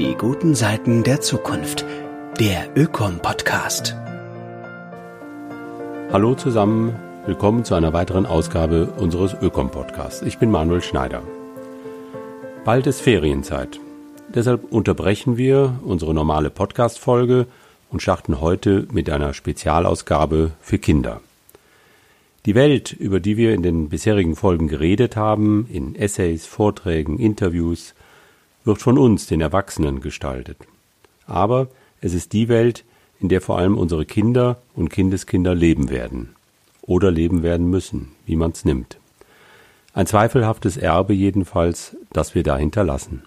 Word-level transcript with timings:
Die 0.00 0.14
guten 0.14 0.54
Seiten 0.54 1.02
der 1.02 1.20
Zukunft. 1.20 1.84
Der 2.38 2.74
Ökom-Podcast. 2.74 3.94
Hallo 6.10 6.34
zusammen, 6.34 6.96
willkommen 7.26 7.66
zu 7.66 7.74
einer 7.74 7.92
weiteren 7.92 8.24
Ausgabe 8.24 8.94
unseres 8.96 9.34
Ökom-Podcasts. 9.34 10.22
Ich 10.22 10.38
bin 10.38 10.50
Manuel 10.50 10.80
Schneider. 10.80 11.22
Bald 12.64 12.86
ist 12.86 13.02
Ferienzeit. 13.02 13.78
Deshalb 14.34 14.72
unterbrechen 14.72 15.36
wir 15.36 15.78
unsere 15.84 16.14
normale 16.14 16.48
Podcast-Folge 16.48 17.46
und 17.90 18.00
starten 18.00 18.40
heute 18.40 18.88
mit 18.92 19.10
einer 19.10 19.34
Spezialausgabe 19.34 20.52
für 20.62 20.78
Kinder. 20.78 21.20
Die 22.46 22.54
Welt, 22.54 22.90
über 22.94 23.20
die 23.20 23.36
wir 23.36 23.52
in 23.52 23.62
den 23.62 23.90
bisherigen 23.90 24.34
Folgen 24.34 24.66
geredet 24.66 25.16
haben, 25.16 25.68
in 25.70 25.94
Essays, 25.94 26.46
Vorträgen, 26.46 27.18
Interviews, 27.18 27.92
wird 28.64 28.80
von 28.80 28.98
uns, 28.98 29.26
den 29.26 29.40
Erwachsenen, 29.40 30.00
gestaltet. 30.00 30.58
Aber 31.26 31.68
es 32.00 32.14
ist 32.14 32.32
die 32.32 32.48
Welt, 32.48 32.84
in 33.20 33.28
der 33.28 33.40
vor 33.40 33.58
allem 33.58 33.76
unsere 33.76 34.06
Kinder 34.06 34.60
und 34.74 34.88
Kindeskinder 34.88 35.54
leben 35.54 35.90
werden. 35.90 36.30
Oder 36.82 37.10
leben 37.10 37.42
werden 37.42 37.68
müssen, 37.68 38.12
wie 38.26 38.36
man's 38.36 38.64
nimmt. 38.64 38.98
Ein 39.92 40.06
zweifelhaftes 40.06 40.76
Erbe 40.76 41.12
jedenfalls, 41.12 41.96
das 42.12 42.34
wir 42.34 42.42
da 42.42 42.56
hinterlassen. 42.56 43.22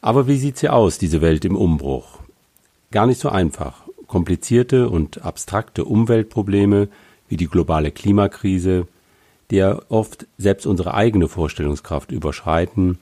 Aber 0.00 0.26
wie 0.28 0.36
sieht 0.36 0.58
sie 0.58 0.68
aus, 0.68 0.98
diese 0.98 1.20
Welt 1.20 1.44
im 1.44 1.56
Umbruch? 1.56 2.20
Gar 2.90 3.06
nicht 3.06 3.20
so 3.20 3.28
einfach. 3.28 3.82
Komplizierte 4.06 4.88
und 4.88 5.22
abstrakte 5.22 5.84
Umweltprobleme 5.84 6.88
wie 7.28 7.36
die 7.36 7.48
globale 7.48 7.90
Klimakrise, 7.90 8.86
die 9.50 9.56
ja 9.56 9.80
oft 9.88 10.26
selbst 10.38 10.66
unsere 10.66 10.94
eigene 10.94 11.28
Vorstellungskraft 11.28 12.12
überschreiten, 12.12 12.98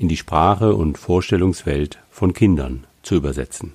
in 0.00 0.08
die 0.08 0.16
Sprache 0.16 0.74
und 0.74 0.96
Vorstellungswelt 0.96 1.98
von 2.10 2.32
Kindern 2.32 2.84
zu 3.02 3.16
übersetzen. 3.16 3.74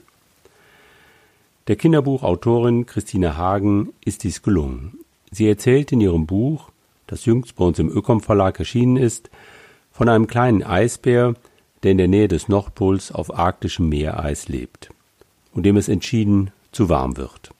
Der 1.68 1.76
Kinderbuchautorin 1.76 2.88
Christine 2.88 3.38
Hagen 3.38 3.94
ist 4.04 4.24
dies 4.24 4.42
gelungen. 4.42 4.98
Sie 5.30 5.48
erzählt 5.48 5.92
in 5.92 6.02
ihrem 6.02 6.26
Buch, 6.26 6.72
das 7.06 7.26
jüngst 7.26 7.56
bei 7.56 7.66
uns 7.66 7.78
im 7.78 7.90
Ökom 7.90 8.22
Verlag 8.22 8.58
erschienen 8.58 8.98
ist, 8.98 9.30
von 9.92 10.10
einem 10.10 10.26
kleinen 10.26 10.64
Eisbär, 10.64 11.36
der 11.84 11.92
in 11.92 12.00
der 12.00 12.08
Nähe 12.08 12.28
des 12.28 12.48
Nordpols 12.48 13.12
auf 13.12 13.38
arktischem 13.38 13.88
Meereis 13.88 14.48
lebt 14.48 14.90
und 15.54 15.64
dem 15.64 15.78
es 15.78 15.88
entschieden 15.88 16.50
zu 16.72 16.90
warm 16.90 17.18
wird. 17.18 17.52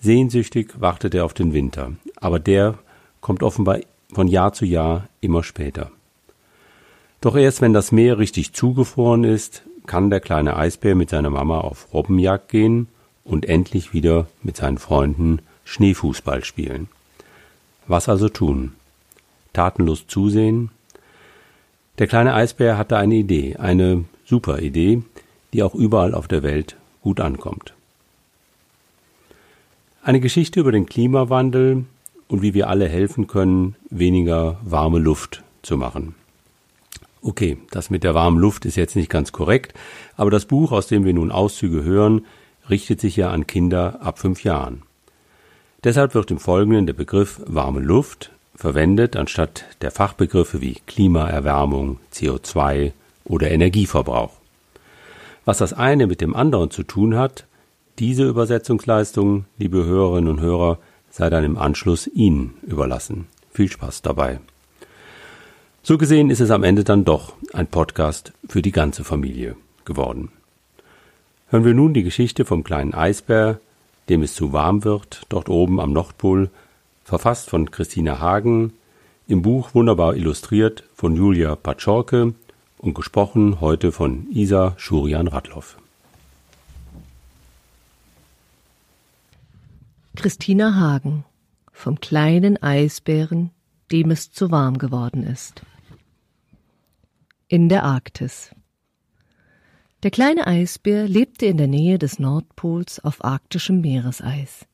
Sehnsüchtig 0.00 0.80
wartet 0.80 1.14
er 1.14 1.24
auf 1.24 1.32
den 1.32 1.52
Winter, 1.52 1.92
aber 2.16 2.40
der 2.40 2.76
kommt 3.20 3.44
offenbar 3.44 3.78
von 4.12 4.26
Jahr 4.26 4.52
zu 4.52 4.64
Jahr 4.64 5.08
immer 5.20 5.44
später. 5.44 5.92
Doch 7.20 7.36
erst 7.36 7.60
wenn 7.60 7.72
das 7.72 7.90
Meer 7.90 8.18
richtig 8.18 8.52
zugefroren 8.52 9.24
ist, 9.24 9.62
kann 9.86 10.10
der 10.10 10.20
kleine 10.20 10.56
Eisbär 10.56 10.94
mit 10.94 11.10
seiner 11.10 11.30
Mama 11.30 11.60
auf 11.60 11.92
Robbenjagd 11.92 12.48
gehen 12.48 12.88
und 13.24 13.46
endlich 13.46 13.92
wieder 13.92 14.26
mit 14.42 14.56
seinen 14.56 14.78
Freunden 14.78 15.40
Schneefußball 15.64 16.44
spielen. 16.44 16.88
Was 17.86 18.08
also 18.08 18.28
tun? 18.28 18.72
Tatenlos 19.52 20.06
zusehen? 20.06 20.70
Der 21.98 22.06
kleine 22.06 22.34
Eisbär 22.34 22.78
hatte 22.78 22.96
eine 22.96 23.16
Idee, 23.16 23.56
eine 23.56 24.04
super 24.24 24.60
Idee, 24.60 25.02
die 25.52 25.62
auch 25.62 25.74
überall 25.74 26.14
auf 26.14 26.28
der 26.28 26.42
Welt 26.42 26.76
gut 27.02 27.20
ankommt. 27.20 27.74
Eine 30.02 30.20
Geschichte 30.20 30.60
über 30.60 30.70
den 30.70 30.86
Klimawandel 30.86 31.84
und 32.28 32.42
wie 32.42 32.54
wir 32.54 32.68
alle 32.68 32.88
helfen 32.88 33.26
können, 33.26 33.74
weniger 33.90 34.58
warme 34.62 34.98
Luft 34.98 35.42
zu 35.62 35.76
machen. 35.76 36.14
Okay, 37.20 37.58
das 37.70 37.90
mit 37.90 38.04
der 38.04 38.14
warmen 38.14 38.38
Luft 38.38 38.64
ist 38.64 38.76
jetzt 38.76 38.96
nicht 38.96 39.10
ganz 39.10 39.32
korrekt, 39.32 39.74
aber 40.16 40.30
das 40.30 40.44
Buch, 40.44 40.72
aus 40.72 40.86
dem 40.86 41.04
wir 41.04 41.14
nun 41.14 41.32
Auszüge 41.32 41.82
hören, 41.82 42.24
richtet 42.70 43.00
sich 43.00 43.16
ja 43.16 43.30
an 43.30 43.46
Kinder 43.46 44.00
ab 44.02 44.18
fünf 44.18 44.44
Jahren. 44.44 44.82
Deshalb 45.84 46.14
wird 46.14 46.30
im 46.30 46.38
Folgenden 46.38 46.86
der 46.86 46.94
Begriff 46.94 47.40
warme 47.46 47.80
Luft 47.80 48.30
verwendet, 48.54 49.16
anstatt 49.16 49.64
der 49.80 49.90
Fachbegriffe 49.90 50.60
wie 50.60 50.76
Klimaerwärmung, 50.86 52.00
CO2 52.12 52.92
oder 53.24 53.50
Energieverbrauch. 53.50 54.32
Was 55.44 55.58
das 55.58 55.72
eine 55.72 56.06
mit 56.06 56.20
dem 56.20 56.34
anderen 56.34 56.70
zu 56.70 56.82
tun 56.82 57.16
hat, 57.16 57.46
diese 57.98 58.28
Übersetzungsleistung, 58.28 59.44
liebe 59.56 59.84
Hörerinnen 59.84 60.30
und 60.30 60.40
Hörer, 60.40 60.78
sei 61.10 61.30
dann 61.30 61.44
im 61.44 61.56
Anschluss 61.56 62.06
Ihnen 62.06 62.54
überlassen. 62.62 63.26
Viel 63.52 63.70
Spaß 63.70 64.02
dabei. 64.02 64.40
So 65.82 65.96
gesehen 65.96 66.30
ist 66.30 66.40
es 66.40 66.50
am 66.50 66.64
Ende 66.64 66.84
dann 66.84 67.04
doch 67.04 67.34
ein 67.52 67.66
Podcast 67.66 68.32
für 68.48 68.62
die 68.62 68.72
ganze 68.72 69.04
Familie 69.04 69.56
geworden. 69.84 70.30
Hören 71.48 71.64
wir 71.64 71.74
nun 71.74 71.94
die 71.94 72.02
Geschichte 72.02 72.44
vom 72.44 72.62
kleinen 72.62 72.92
Eisbär, 72.92 73.58
dem 74.08 74.22
es 74.22 74.34
zu 74.34 74.52
warm 74.52 74.84
wird, 74.84 75.22
dort 75.28 75.48
oben 75.48 75.80
am 75.80 75.92
Nordpol, 75.92 76.50
verfasst 77.04 77.48
von 77.48 77.70
Christina 77.70 78.20
Hagen, 78.20 78.74
im 79.26 79.42
Buch 79.42 79.74
wunderbar 79.74 80.14
illustriert 80.14 80.84
von 80.94 81.16
Julia 81.16 81.54
Patschorke 81.56 82.34
und 82.78 82.94
gesprochen 82.94 83.60
heute 83.60 83.92
von 83.92 84.26
Isa 84.30 84.74
Schurian 84.76 85.28
Radloff. 85.28 85.78
Christina 90.16 90.74
Hagen 90.74 91.24
vom 91.72 92.00
kleinen 92.00 92.62
Eisbären, 92.62 93.50
dem 93.90 94.10
es 94.10 94.30
zu 94.30 94.50
warm 94.50 94.78
geworden 94.78 95.22
ist. 95.22 95.62
In 97.48 97.68
der 97.68 97.84
Arktis. 97.84 98.54
Der 100.02 100.10
kleine 100.10 100.46
Eisbär 100.46 101.08
lebte 101.08 101.46
in 101.46 101.56
der 101.56 101.66
Nähe 101.66 101.98
des 101.98 102.18
Nordpols 102.18 103.00
auf 103.00 103.24
arktischem 103.24 103.80
Meereseis. 103.80 104.66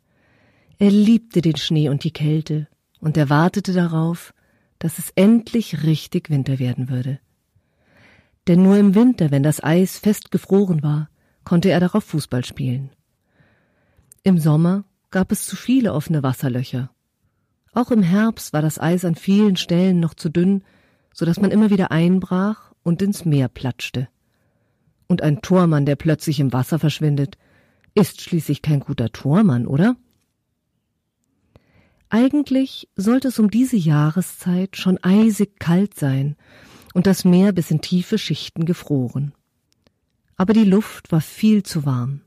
Er 0.78 0.90
liebte 0.90 1.40
den 1.40 1.56
Schnee 1.56 1.88
und 1.88 2.04
die 2.04 2.12
Kälte, 2.12 2.68
und 3.00 3.16
er 3.16 3.30
wartete 3.30 3.72
darauf, 3.72 4.34
dass 4.78 4.98
es 4.98 5.10
endlich 5.14 5.82
richtig 5.84 6.30
Winter 6.30 6.58
werden 6.58 6.90
würde. 6.90 7.20
Denn 8.48 8.62
nur 8.62 8.76
im 8.76 8.94
Winter, 8.94 9.30
wenn 9.30 9.42
das 9.42 9.62
Eis 9.62 9.98
fest 9.98 10.30
gefroren 10.30 10.82
war, 10.82 11.08
konnte 11.44 11.70
er 11.70 11.80
darauf 11.80 12.04
Fußball 12.04 12.44
spielen. 12.44 12.90
Im 14.22 14.38
Sommer 14.38 14.84
gab 15.10 15.32
es 15.32 15.46
zu 15.46 15.56
viele 15.56 15.94
offene 15.94 16.22
Wasserlöcher. 16.22 16.93
Auch 17.74 17.90
im 17.90 18.02
Herbst 18.02 18.52
war 18.52 18.62
das 18.62 18.78
Eis 18.78 19.04
an 19.04 19.16
vielen 19.16 19.56
Stellen 19.56 19.98
noch 19.98 20.14
zu 20.14 20.28
dünn, 20.28 20.62
so 21.12 21.26
dass 21.26 21.40
man 21.40 21.50
immer 21.50 21.70
wieder 21.70 21.90
einbrach 21.90 22.72
und 22.84 23.02
ins 23.02 23.24
Meer 23.24 23.48
platschte. 23.48 24.08
Und 25.08 25.22
ein 25.22 25.42
Tormann, 25.42 25.84
der 25.84 25.96
plötzlich 25.96 26.38
im 26.38 26.52
Wasser 26.52 26.78
verschwindet, 26.78 27.36
ist 27.94 28.20
schließlich 28.20 28.62
kein 28.62 28.80
guter 28.80 29.10
Tormann, 29.10 29.66
oder? 29.66 29.96
Eigentlich 32.08 32.88
sollte 32.94 33.28
es 33.28 33.40
um 33.40 33.50
diese 33.50 33.76
Jahreszeit 33.76 34.76
schon 34.76 34.98
eisig 35.02 35.58
kalt 35.58 35.94
sein 35.94 36.36
und 36.94 37.08
das 37.08 37.24
Meer 37.24 37.52
bis 37.52 37.72
in 37.72 37.80
tiefe 37.80 38.18
Schichten 38.18 38.66
gefroren. 38.66 39.34
Aber 40.36 40.52
die 40.52 40.64
Luft 40.64 41.10
war 41.10 41.20
viel 41.20 41.64
zu 41.64 41.84
warm. 41.84 42.20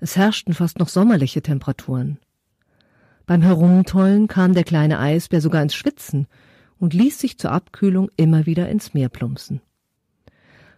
Es 0.00 0.16
herrschten 0.16 0.54
fast 0.54 0.78
noch 0.78 0.88
sommerliche 0.88 1.42
Temperaturen. 1.42 2.18
Beim 3.28 3.42
Herumtollen 3.42 4.26
kam 4.26 4.54
der 4.54 4.64
kleine 4.64 4.98
Eisbär 4.98 5.42
sogar 5.42 5.62
ins 5.62 5.74
Schwitzen 5.74 6.26
und 6.78 6.94
ließ 6.94 7.18
sich 7.18 7.36
zur 7.36 7.52
Abkühlung 7.52 8.10
immer 8.16 8.46
wieder 8.46 8.70
ins 8.70 8.94
Meer 8.94 9.10
plumpsen. 9.10 9.60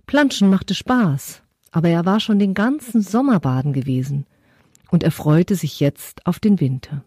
Planschen 0.07 0.51
machte 0.51 0.75
Spaß, 0.75 1.45
aber 1.71 1.91
er 1.91 2.05
war 2.07 2.19
schon 2.19 2.41
den 2.41 2.55
ganzen 2.55 3.03
Sommer 3.03 3.39
baden 3.39 3.73
gewesen 3.73 4.27
und 4.91 5.05
er 5.05 5.13
freute 5.13 5.55
sich 5.55 5.79
jetzt 5.79 6.27
auf 6.27 6.41
den 6.41 6.59
Winter. 6.59 7.05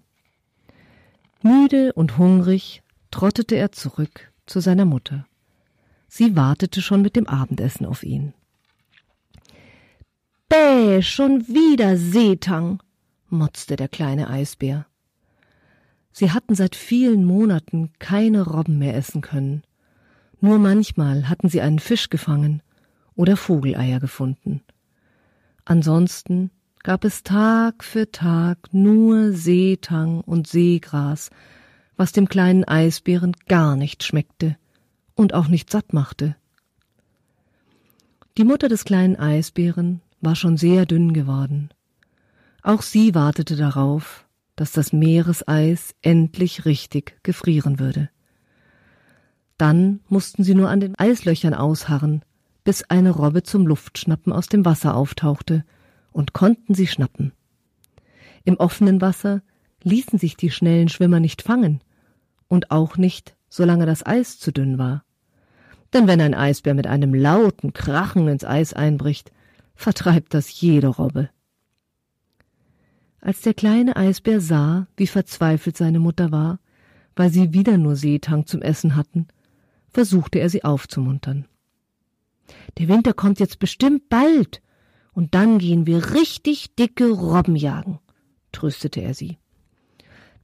Müde 1.42 1.92
und 1.92 2.18
hungrig 2.18 2.81
trottete 3.12 3.56
er 3.56 3.74
zurück 3.74 4.31
zu 4.46 4.62
seiner 4.62 4.86
Mutter. 4.86 5.25
Sie 6.08 6.38
wartete 6.38 6.81
schon 6.81 7.01
mit 7.01 7.18
dem 7.18 7.28
Abendessen 7.28 7.86
auf 7.86 8.04
ihn. 8.04 8.34
Bäh, 10.48 11.01
schon 11.01 11.46
wieder 11.50 11.98
Seetang, 11.98 12.81
motzte 13.28 13.75
der 13.75 13.89
kleine 13.89 14.30
Eisbär. 14.30 14.86
Sie 16.13 16.31
hatten 16.31 16.56
seit 16.56 16.75
vielen 16.75 17.25
Monaten 17.25 17.92
keine 18.00 18.44
Robben 18.44 18.77
mehr 18.77 18.95
essen 18.95 19.21
können. 19.21 19.63
Nur 20.39 20.60
manchmal 20.60 21.27
hatten 21.27 21.50
sie 21.50 21.62
einen 21.62 21.80
Fisch 21.80 22.10
gefangen 22.10 22.62
oder 23.15 23.36
Vogeleier 23.36 24.00
gefunden. 24.00 24.62
Ansonsten 25.65 26.51
gab 26.83 27.04
es 27.04 27.24
Tag 27.24 27.83
für 27.83 28.12
Tag 28.12 28.57
nur 28.74 29.31
Seetang 29.31 30.21
und 30.21 30.48
Seegras, 30.48 31.31
was 31.95 32.12
dem 32.12 32.27
kleinen 32.27 32.63
Eisbären 32.63 33.36
gar 33.48 33.75
nicht 33.75 34.04
schmeckte 34.04 34.57
und 35.15 35.33
auch 35.33 35.48
nicht 35.48 35.71
satt 35.71 35.94
machte. 35.94 36.36
Die 38.38 38.44
Mutter 38.44 38.68
des 38.68 38.83
kleinen 38.83 39.15
Eisbären 39.15 40.01
war 40.21 40.36
schon 40.36 40.57
sehr 40.57 40.86
dünn 40.86 41.13
geworden. 41.13 41.69
Auch 42.62 42.81
sie 42.81 43.15
wartete 43.15 43.56
darauf, 43.56 44.25
dass 44.55 44.71
das 44.71 44.94
Meereseis 44.94 45.95
endlich 46.01 46.65
richtig 46.65 47.17
gefrieren 47.23 47.79
würde. 47.79 48.09
Dann 49.57 50.01
mussten 50.07 50.44
sie 50.44 50.55
nur 50.55 50.69
an 50.69 50.79
den 50.79 50.95
Eislöchern 50.97 51.53
ausharren, 51.53 52.23
bis 52.63 52.83
eine 52.83 53.11
Robbe 53.11 53.44
zum 53.44 53.67
Luftschnappen 53.67 54.33
aus 54.33 54.47
dem 54.47 54.65
Wasser 54.65 54.95
auftauchte, 54.95 55.63
und 56.11 56.33
konnten 56.33 56.75
sie 56.75 56.88
schnappen. 56.88 57.33
Im 58.44 58.57
offenen 58.57 59.01
Wasser 59.01 59.41
ließen 59.81 60.19
sich 60.19 60.38
die 60.38 60.51
schnellen 60.51 60.89
Schwimmer 60.89 61.19
nicht 61.19 61.41
fangen, 61.41 61.81
und 62.47 62.71
auch 62.71 62.97
nicht, 62.97 63.35
solange 63.50 63.85
das 63.85 64.05
Eis 64.05 64.38
zu 64.38 64.51
dünn 64.51 64.77
war. 64.77 65.03
Denn 65.94 66.07
wenn 66.07 66.21
ein 66.21 66.33
Eisbär 66.33 66.73
mit 66.73 66.88
einem 66.88 67.13
lauten 67.13 67.73
Krachen 67.73 68.27
ins 68.27 68.44
Eis 68.44 68.73
einbricht, 68.73 69.31
vertreibt 69.75 70.33
das 70.33 70.61
jede 70.61 70.88
Robbe. 70.88 71.29
Als 73.25 73.40
der 73.40 73.54
kleine 73.54 73.96
Eisbär 73.96 74.42
sah, 74.42 74.86
wie 74.98 75.08
verzweifelt 75.08 75.78
seine 75.78 76.00
Mutter 76.00 76.34
war, 76.34 76.60
weil 77.16 77.30
sie 77.30 77.54
wieder 77.54 77.78
nur 77.78 77.96
Seetang 77.96 78.48
zum 78.48 78.62
Essen 78.62 78.98
hatten, 78.98 79.30
versuchte 79.88 80.40
er 80.40 80.50
sie 80.50 80.66
aufzumuntern. 80.66 81.46
Der 82.78 82.90
Winter 82.90 83.14
kommt 83.14 83.40
jetzt 83.40 83.60
bestimmt 83.60 84.10
bald, 84.10 84.62
und 85.14 85.36
dann 85.36 85.58
gehen 85.58 85.86
wir 85.88 86.16
richtig 86.16 86.75
dicke 86.75 87.12
Robben 87.12 87.56
jagen, 87.56 88.00
tröstete 88.52 89.00
er 89.00 89.14
sie. 89.14 89.38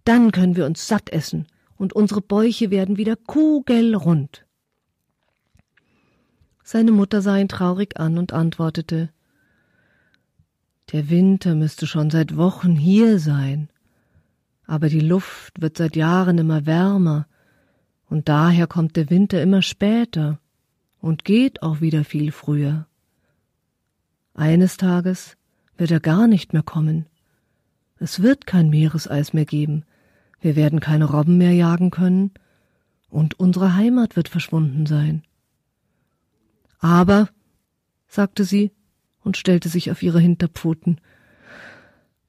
Dann 0.05 0.31
können 0.31 0.55
wir 0.55 0.65
uns 0.65 0.87
satt 0.87 1.09
essen 1.09 1.47
und 1.75 1.91
unsere 1.91 2.21
Bäuche 2.21 2.71
werden 2.71 2.95
wieder 2.95 3.17
kugelrund. 3.17 4.45
Seine 6.63 6.93
Mutter 6.93 7.21
sah 7.21 7.35
ihn 7.35 7.49
traurig 7.49 7.99
an 7.99 8.17
und 8.17 8.31
antwortete 8.31 9.09
Der 10.91 11.09
Winter 11.09 11.53
müsste 11.53 11.85
schon 11.85 12.09
seit 12.09 12.35
Wochen 12.35 12.75
hier 12.75 13.19
sein, 13.19 13.69
aber 14.65 14.89
die 14.89 15.01
Luft 15.01 15.61
wird 15.61 15.77
seit 15.77 15.95
Jahren 15.95 16.39
immer 16.39 16.65
wärmer, 16.65 17.27
und 18.07 18.27
daher 18.27 18.65
kommt 18.65 18.95
der 18.95 19.11
Winter 19.11 19.39
immer 19.41 19.61
später 19.61 20.39
und 20.99 21.25
geht 21.25 21.61
auch 21.61 21.79
wieder 21.79 22.03
viel 22.03 22.31
früher. 22.31 22.87
Eines 24.33 24.77
Tages 24.77 25.37
wird 25.77 25.91
er 25.91 25.99
gar 25.99 26.27
nicht 26.27 26.53
mehr 26.53 26.63
kommen. 26.63 27.05
Es 27.99 28.23
wird 28.23 28.47
kein 28.47 28.69
Meereseis 28.69 29.31
mehr 29.31 29.45
geben, 29.45 29.83
wir 30.41 30.55
werden 30.55 30.79
keine 30.79 31.05
Robben 31.05 31.37
mehr 31.37 31.53
jagen 31.53 31.91
können, 31.91 32.31
und 33.09 33.39
unsere 33.39 33.75
Heimat 33.75 34.15
wird 34.15 34.29
verschwunden 34.29 34.87
sein. 34.87 35.23
Aber, 36.79 37.29
sagte 38.07 38.43
sie 38.43 38.71
und 39.23 39.37
stellte 39.37 39.69
sich 39.69 39.91
auf 39.91 40.01
ihre 40.01 40.19
Hinterpfoten, 40.19 40.99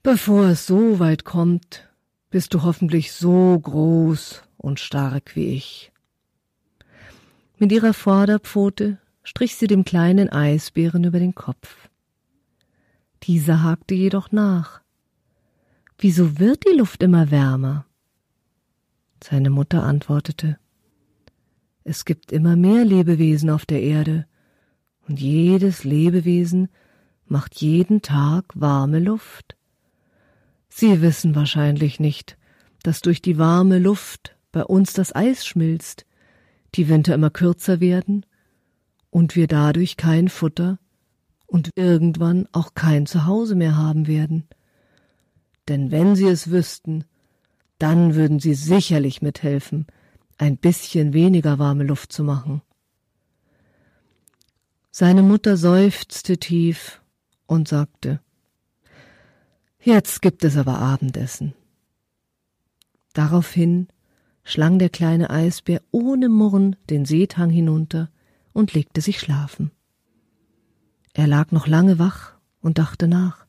bevor 0.02 0.46
es 0.46 0.66
so 0.66 0.98
weit 0.98 1.24
kommt, 1.24 1.88
bist 2.30 2.54
du 2.54 2.62
hoffentlich 2.62 3.12
so 3.12 3.58
groß 3.58 4.42
und 4.56 4.80
stark 4.80 5.34
wie 5.36 5.54
ich. 5.54 5.92
Mit 7.58 7.72
ihrer 7.72 7.92
Vorderpfote 7.92 8.98
strich 9.22 9.56
sie 9.56 9.66
dem 9.66 9.84
kleinen 9.84 10.30
Eisbären 10.30 11.04
über 11.04 11.18
den 11.18 11.34
Kopf. 11.34 11.88
Dieser 13.24 13.62
hakte 13.62 13.94
jedoch 13.94 14.32
nach. 14.32 14.80
Wieso 15.98 16.38
wird 16.38 16.64
die 16.66 16.76
Luft 16.76 17.02
immer 17.02 17.30
wärmer? 17.30 17.84
Seine 19.22 19.50
Mutter 19.50 19.82
antwortete 19.82 20.58
Es 21.84 22.06
gibt 22.06 22.32
immer 22.32 22.56
mehr 22.56 22.84
Lebewesen 22.84 23.50
auf 23.50 23.66
der 23.66 23.82
Erde, 23.82 24.26
und 25.10 25.20
jedes 25.20 25.82
Lebewesen 25.82 26.68
macht 27.26 27.60
jeden 27.60 28.00
Tag 28.00 28.44
warme 28.54 29.00
Luft. 29.00 29.56
Sie 30.68 31.02
wissen 31.02 31.34
wahrscheinlich 31.34 31.98
nicht, 31.98 32.38
dass 32.84 33.00
durch 33.00 33.20
die 33.20 33.36
warme 33.36 33.80
Luft 33.80 34.36
bei 34.52 34.62
uns 34.62 34.92
das 34.92 35.12
Eis 35.12 35.44
schmilzt, 35.44 36.06
die 36.76 36.88
Winter 36.88 37.12
immer 37.12 37.30
kürzer 37.30 37.80
werden 37.80 38.24
und 39.10 39.34
wir 39.34 39.48
dadurch 39.48 39.96
kein 39.96 40.28
Futter 40.28 40.78
und 41.48 41.70
irgendwann 41.74 42.46
auch 42.52 42.74
kein 42.74 43.06
Zuhause 43.06 43.56
mehr 43.56 43.76
haben 43.76 44.06
werden. 44.06 44.46
Denn 45.68 45.90
wenn 45.90 46.14
sie 46.14 46.28
es 46.28 46.52
wüssten, 46.52 47.02
dann 47.80 48.14
würden 48.14 48.38
sie 48.38 48.54
sicherlich 48.54 49.22
mithelfen, 49.22 49.88
ein 50.38 50.56
bisschen 50.56 51.12
weniger 51.14 51.58
warme 51.58 51.82
Luft 51.82 52.12
zu 52.12 52.22
machen. 52.22 52.62
Seine 54.92 55.22
Mutter 55.22 55.56
seufzte 55.56 56.38
tief 56.38 57.00
und 57.46 57.68
sagte 57.68 58.20
Jetzt 59.80 60.20
gibt 60.20 60.44
es 60.44 60.56
aber 60.56 60.78
Abendessen. 60.78 61.54
Daraufhin 63.12 63.88
schlang 64.42 64.78
der 64.80 64.90
kleine 64.90 65.30
Eisbär 65.30 65.80
ohne 65.92 66.28
Murren 66.28 66.76
den 66.90 67.04
Seetang 67.04 67.50
hinunter 67.50 68.10
und 68.52 68.74
legte 68.74 69.00
sich 69.00 69.20
schlafen. 69.20 69.70
Er 71.14 71.28
lag 71.28 71.52
noch 71.52 71.68
lange 71.68 71.98
wach 71.98 72.34
und 72.60 72.78
dachte 72.78 73.06
nach. 73.06 73.46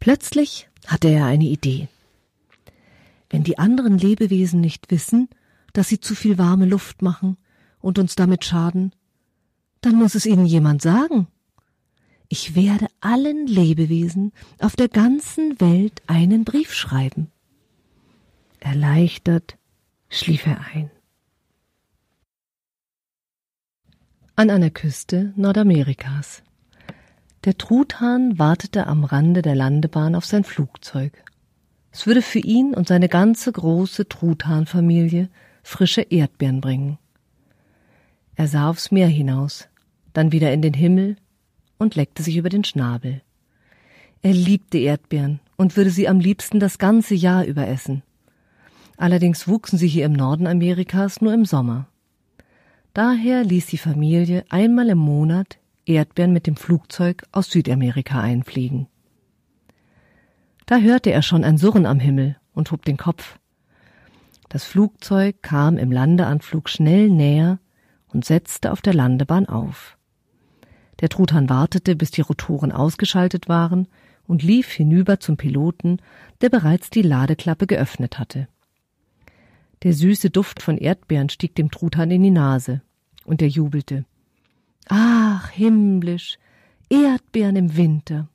Plötzlich 0.00 0.68
hatte 0.86 1.08
er 1.08 1.26
eine 1.26 1.44
Idee. 1.44 1.88
Wenn 3.28 3.44
die 3.44 3.58
anderen 3.58 3.96
Lebewesen 3.96 4.60
nicht 4.60 4.90
wissen, 4.90 5.28
dass 5.72 5.88
sie 5.88 6.00
zu 6.00 6.16
viel 6.16 6.36
warme 6.36 6.66
Luft 6.66 7.00
machen 7.00 7.36
und 7.78 7.98
uns 7.98 8.16
damit 8.16 8.44
schaden, 8.44 8.92
dann 9.80 9.94
muss 9.94 10.14
es 10.14 10.26
ihnen 10.26 10.46
jemand 10.46 10.82
sagen. 10.82 11.26
Ich 12.28 12.54
werde 12.54 12.86
allen 13.00 13.46
Lebewesen 13.46 14.32
auf 14.60 14.76
der 14.76 14.88
ganzen 14.88 15.60
Welt 15.60 16.02
einen 16.06 16.44
Brief 16.44 16.72
schreiben. 16.72 17.30
Erleichtert 18.60 19.56
schlief 20.08 20.46
er 20.46 20.60
ein. 20.72 20.90
An 24.36 24.50
einer 24.50 24.70
Küste 24.70 25.32
Nordamerikas. 25.36 26.42
Der 27.44 27.56
Truthahn 27.56 28.38
wartete 28.38 28.86
am 28.86 29.04
Rande 29.04 29.42
der 29.42 29.54
Landebahn 29.54 30.14
auf 30.14 30.26
sein 30.26 30.44
Flugzeug. 30.44 31.24
Es 31.90 32.06
würde 32.06 32.22
für 32.22 32.38
ihn 32.38 32.74
und 32.74 32.86
seine 32.86 33.08
ganze 33.08 33.50
große 33.50 34.08
Truthahnfamilie 34.08 35.30
frische 35.62 36.02
Erdbeeren 36.02 36.60
bringen. 36.60 36.98
Er 38.36 38.46
sah 38.46 38.70
aufs 38.70 38.90
Meer 38.90 39.08
hinaus, 39.08 39.68
dann 40.12 40.32
wieder 40.32 40.52
in 40.52 40.62
den 40.62 40.74
Himmel 40.74 41.16
und 41.78 41.94
leckte 41.94 42.22
sich 42.22 42.36
über 42.36 42.48
den 42.48 42.64
Schnabel. 42.64 43.22
Er 44.22 44.32
liebte 44.32 44.78
Erdbeeren 44.78 45.40
und 45.56 45.76
würde 45.76 45.90
sie 45.90 46.08
am 46.08 46.20
liebsten 46.20 46.60
das 46.60 46.78
ganze 46.78 47.14
Jahr 47.14 47.44
über 47.44 47.66
essen. 47.66 48.02
Allerdings 48.96 49.48
wuchsen 49.48 49.78
sie 49.78 49.88
hier 49.88 50.04
im 50.04 50.12
Norden 50.12 50.46
Amerikas 50.46 51.22
nur 51.22 51.32
im 51.32 51.46
Sommer. 51.46 51.86
Daher 52.92 53.44
ließ 53.44 53.66
die 53.66 53.78
Familie 53.78 54.44
einmal 54.50 54.90
im 54.90 54.98
Monat 54.98 55.58
Erdbeeren 55.86 56.32
mit 56.32 56.46
dem 56.46 56.56
Flugzeug 56.56 57.24
aus 57.32 57.50
Südamerika 57.50 58.20
einfliegen. 58.20 58.88
Da 60.66 60.78
hörte 60.78 61.10
er 61.10 61.22
schon 61.22 61.44
ein 61.44 61.56
Surren 61.56 61.86
am 61.86 61.98
Himmel 61.98 62.36
und 62.52 62.70
hob 62.70 62.84
den 62.84 62.96
Kopf. 62.96 63.38
Das 64.50 64.64
Flugzeug 64.64 65.42
kam 65.42 65.78
im 65.78 65.90
Landeanflug 65.90 66.68
schnell 66.68 67.08
näher 67.08 67.58
und 68.08 68.24
setzte 68.24 68.70
auf 68.72 68.82
der 68.82 68.94
Landebahn 68.94 69.46
auf. 69.46 69.96
Der 71.00 71.08
Truthahn 71.08 71.48
wartete, 71.48 71.96
bis 71.96 72.10
die 72.10 72.20
Rotoren 72.20 72.72
ausgeschaltet 72.72 73.48
waren 73.48 73.88
und 74.26 74.42
lief 74.42 74.70
hinüber 74.70 75.18
zum 75.18 75.36
Piloten, 75.36 75.98
der 76.40 76.50
bereits 76.50 76.90
die 76.90 77.02
Ladeklappe 77.02 77.66
geöffnet 77.66 78.18
hatte. 78.18 78.48
Der 79.82 79.94
süße 79.94 80.30
Duft 80.30 80.62
von 80.62 80.76
Erdbeeren 80.76 81.30
stieg 81.30 81.54
dem 81.54 81.70
Truthahn 81.70 82.10
in 82.10 82.22
die 82.22 82.30
Nase, 82.30 82.82
und 83.24 83.40
er 83.40 83.48
jubelte. 83.48 84.04
Ach, 84.88 85.50
himmlisch, 85.50 86.38
Erdbeeren 86.90 87.56
im 87.56 87.76
Winter. 87.76 88.28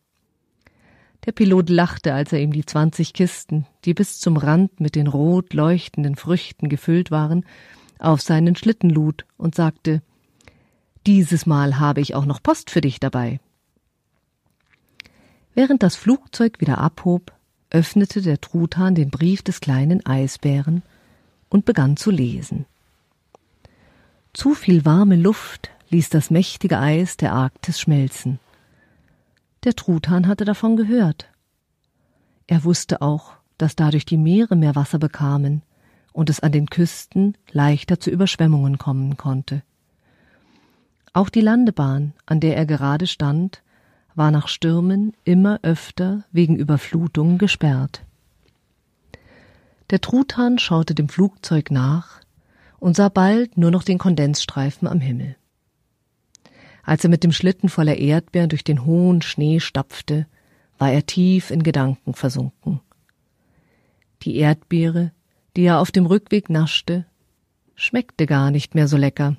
Der 1.25 1.31
Pilot 1.31 1.69
lachte, 1.69 2.13
als 2.13 2.33
er 2.33 2.39
ihm 2.39 2.51
die 2.51 2.65
zwanzig 2.65 3.13
Kisten, 3.13 3.65
die 3.83 3.93
bis 3.93 4.19
zum 4.19 4.37
Rand 4.37 4.79
mit 4.79 4.95
den 4.95 5.07
rot 5.07 5.53
leuchtenden 5.53 6.15
Früchten 6.15 6.69
gefüllt 6.69 7.11
waren, 7.11 7.45
auf 7.99 8.21
seinen 8.21 8.55
Schlitten 8.55 8.89
lud 8.89 9.25
und 9.37 9.55
sagte 9.55 10.01
Dieses 11.05 11.45
Mal 11.45 11.79
habe 11.79 12.01
ich 12.01 12.15
auch 12.15 12.25
noch 12.25 12.41
Post 12.41 12.71
für 12.71 12.81
dich 12.81 12.99
dabei. 12.99 13.39
Während 15.53 15.83
das 15.83 15.95
Flugzeug 15.95 16.59
wieder 16.59 16.79
abhob, 16.79 17.31
öffnete 17.69 18.21
der 18.21 18.41
Truthahn 18.41 18.95
den 18.95 19.11
Brief 19.11 19.43
des 19.43 19.61
kleinen 19.61 20.05
Eisbären 20.05 20.81
und 21.49 21.65
begann 21.65 21.95
zu 21.95 22.09
lesen. 22.09 22.65
Zu 24.33 24.55
viel 24.55 24.83
warme 24.83 25.15
Luft 25.15 25.69
ließ 25.89 26.09
das 26.09 26.31
mächtige 26.31 26.79
Eis 26.79 27.17
der 27.17 27.33
Arktis 27.33 27.79
schmelzen. 27.79 28.39
Der 29.63 29.75
Truthahn 29.75 30.27
hatte 30.27 30.43
davon 30.43 30.75
gehört. 30.75 31.29
Er 32.47 32.63
wusste 32.63 33.01
auch, 33.01 33.33
dass 33.57 33.75
dadurch 33.75 34.05
die 34.05 34.17
Meere 34.17 34.55
mehr 34.55 34.75
Wasser 34.75 34.99
bekamen 34.99 35.61
und 36.13 36.29
es 36.29 36.39
an 36.39 36.51
den 36.51 36.67
Küsten 36.67 37.37
leichter 37.51 37.99
zu 37.99 38.09
Überschwemmungen 38.09 38.77
kommen 38.77 39.17
konnte. 39.17 39.63
Auch 41.15 41.29
die 41.29 41.39
Landebahn, 41.39 42.11
an 42.25 42.41
der 42.41 42.57
er 42.57 42.65
gerade 42.65 43.07
stand, 43.07 43.63
war 44.15 44.31
nach 44.31 44.49
Stürmen 44.49 45.13
immer 45.23 45.59
öfter 45.61 46.25
wegen 46.33 46.57
Überflutungen 46.57 47.37
gesperrt. 47.37 48.03
Der 49.91 50.01
Truthahn 50.01 50.59
schaute 50.59 50.93
dem 50.93 51.07
Flugzeug 51.07 51.71
nach 51.71 52.19
und 52.79 52.97
sah 52.97 53.07
bald 53.07 53.57
nur 53.57 53.71
noch 53.71 53.83
den 53.83 53.97
Kondensstreifen 53.97 54.89
am 54.89 54.99
Himmel. 54.99 55.37
Als 56.83 57.05
er 57.05 57.09
mit 57.09 57.23
dem 57.23 57.31
Schlitten 57.31 57.69
voller 57.69 57.95
Erdbeeren 57.95 58.49
durch 58.49 58.65
den 58.65 58.83
hohen 58.83 59.21
Schnee 59.21 59.61
stapfte, 59.61 60.27
war 60.77 60.91
er 60.91 61.05
tief 61.05 61.49
in 61.49 61.63
Gedanken 61.63 62.13
versunken. 62.13 62.81
Die 64.23 64.35
Erdbeere, 64.35 65.13
die 65.55 65.63
er 65.63 65.79
auf 65.79 65.93
dem 65.93 66.07
Rückweg 66.07 66.49
naschte, 66.49 67.05
schmeckte 67.73 68.25
gar 68.25 68.51
nicht 68.51 68.75
mehr 68.75 68.89
so 68.89 68.97
lecker. 68.97 69.37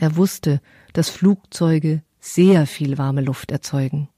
Er 0.00 0.14
wusste, 0.14 0.60
dass 0.92 1.08
Flugzeuge 1.10 2.02
sehr 2.20 2.66
viel 2.66 2.98
warme 2.98 3.20
Luft 3.20 3.50
erzeugen. 3.50 4.08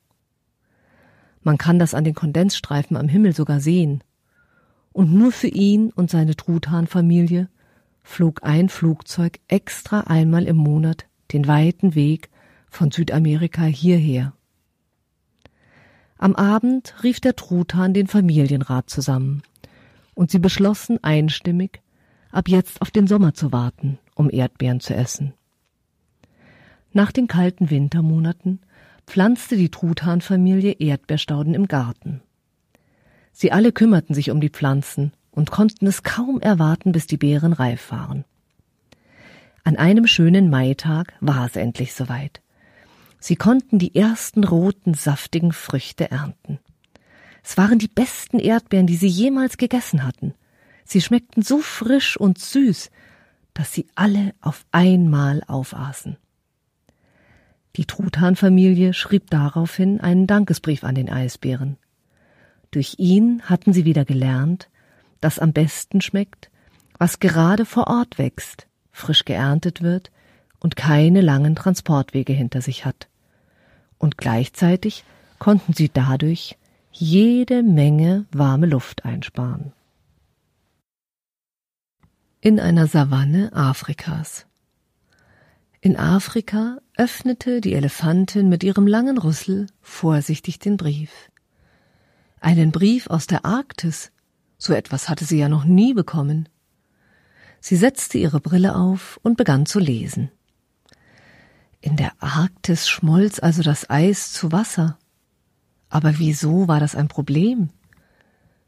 Man 1.42 1.56
kann 1.56 1.78
das 1.78 1.94
an 1.94 2.04
den 2.04 2.14
Kondensstreifen 2.14 2.98
am 2.98 3.08
Himmel 3.08 3.34
sogar 3.34 3.60
sehen. 3.60 4.04
Und 4.92 5.14
nur 5.14 5.32
für 5.32 5.48
ihn 5.48 5.90
und 5.90 6.10
seine 6.10 6.36
Truthahnfamilie 6.36 7.48
flog 8.02 8.42
ein 8.42 8.68
Flugzeug 8.68 9.40
extra 9.48 10.00
einmal 10.00 10.44
im 10.44 10.56
Monat 10.56 11.06
den 11.32 11.46
weiten 11.46 11.94
Weg 11.94 12.28
von 12.68 12.90
Südamerika 12.90 13.62
hierher. 13.62 14.34
Am 16.18 16.36
Abend 16.36 16.94
rief 17.02 17.20
der 17.20 17.36
Truthahn 17.36 17.94
den 17.94 18.06
Familienrat 18.06 18.90
zusammen, 18.90 19.42
und 20.12 20.30
sie 20.30 20.40
beschlossen 20.40 21.02
einstimmig, 21.02 21.80
ab 22.30 22.48
jetzt 22.48 22.82
auf 22.82 22.90
den 22.90 23.06
Sommer 23.06 23.32
zu 23.32 23.50
warten, 23.52 23.98
um 24.14 24.28
Erdbeeren 24.28 24.80
zu 24.80 24.94
essen. 24.94 25.32
Nach 26.92 27.12
den 27.12 27.28
kalten 27.28 27.70
Wintermonaten 27.70 28.60
pflanzte 29.06 29.56
die 29.56 29.70
Truthahnfamilie 29.70 30.72
Erdbeerstauden 30.72 31.54
im 31.54 31.68
Garten. 31.68 32.20
Sie 33.32 33.52
alle 33.52 33.72
kümmerten 33.72 34.14
sich 34.14 34.30
um 34.30 34.40
die 34.40 34.50
Pflanzen 34.50 35.12
und 35.30 35.50
konnten 35.50 35.86
es 35.86 36.02
kaum 36.02 36.40
erwarten, 36.40 36.92
bis 36.92 37.06
die 37.06 37.16
Beeren 37.16 37.52
reif 37.52 37.90
waren. 37.90 38.24
An 39.62 39.76
einem 39.76 40.06
schönen 40.06 40.50
Maitag 40.50 41.14
war 41.20 41.46
es 41.46 41.56
endlich 41.56 41.94
soweit. 41.94 42.40
Sie 43.20 43.36
konnten 43.36 43.78
die 43.78 43.94
ersten 43.94 44.44
roten, 44.44 44.94
saftigen 44.94 45.52
Früchte 45.52 46.10
ernten. 46.10 46.58
Es 47.44 47.56
waren 47.56 47.78
die 47.78 47.88
besten 47.88 48.38
Erdbeeren, 48.38 48.86
die 48.86 48.96
sie 48.96 49.08
jemals 49.08 49.58
gegessen 49.58 50.04
hatten. 50.04 50.34
Sie 50.84 51.00
schmeckten 51.00 51.42
so 51.42 51.60
frisch 51.60 52.16
und 52.16 52.38
süß, 52.38 52.90
dass 53.54 53.72
sie 53.72 53.86
alle 53.94 54.34
auf 54.40 54.64
einmal 54.72 55.42
aufaßen. 55.46 56.16
Die 57.76 57.84
Truthahnfamilie 57.84 58.94
schrieb 58.94 59.30
daraufhin 59.30 60.00
einen 60.00 60.26
Dankesbrief 60.26 60.84
an 60.84 60.94
den 60.94 61.08
Eisbären. 61.08 61.76
Durch 62.70 62.96
ihn 62.98 63.42
hatten 63.42 63.72
sie 63.72 63.84
wieder 63.84 64.04
gelernt, 64.04 64.68
dass 65.20 65.38
am 65.38 65.52
besten 65.52 66.00
schmeckt, 66.00 66.50
was 66.98 67.20
gerade 67.20 67.64
vor 67.64 67.86
Ort 67.86 68.18
wächst, 68.18 68.66
frisch 68.92 69.24
geerntet 69.24 69.82
wird 69.82 70.10
und 70.58 70.76
keine 70.76 71.20
langen 71.20 71.56
Transportwege 71.56 72.32
hinter 72.32 72.60
sich 72.60 72.84
hat. 72.84 73.08
Und 73.98 74.18
gleichzeitig 74.18 75.04
konnten 75.38 75.72
sie 75.72 75.90
dadurch 75.92 76.56
jede 76.92 77.62
Menge 77.62 78.26
warme 78.32 78.66
Luft 78.66 79.04
einsparen. 79.04 79.72
In 82.40 82.58
einer 82.58 82.86
Savanne 82.86 83.52
Afrikas. 83.52 84.46
In 85.82 85.96
Afrika 85.96 86.76
öffnete 86.98 87.62
die 87.62 87.72
Elefantin 87.72 88.50
mit 88.50 88.62
ihrem 88.62 88.86
langen 88.86 89.16
Rüssel 89.16 89.66
vorsichtig 89.80 90.58
den 90.58 90.76
Brief. 90.76 91.30
Einen 92.38 92.70
Brief 92.70 93.06
aus 93.06 93.26
der 93.26 93.46
Arktis, 93.46 94.12
so 94.58 94.74
etwas 94.74 95.08
hatte 95.08 95.24
sie 95.24 95.38
ja 95.38 95.48
noch 95.48 95.64
nie 95.64 95.94
bekommen. 95.94 96.50
Sie 97.60 97.76
setzte 97.76 98.18
ihre 98.18 98.40
Brille 98.40 98.76
auf 98.76 99.18
und 99.22 99.38
begann 99.38 99.64
zu 99.64 99.78
lesen. 99.78 100.30
In 101.80 101.96
der 101.96 102.12
Arktis 102.20 102.86
schmolz 102.86 103.38
also 103.38 103.62
das 103.62 103.88
Eis 103.88 104.34
zu 104.34 104.52
Wasser. 104.52 104.98
Aber 105.88 106.18
wieso 106.18 106.68
war 106.68 106.78
das 106.78 106.94
ein 106.94 107.08
Problem? 107.08 107.70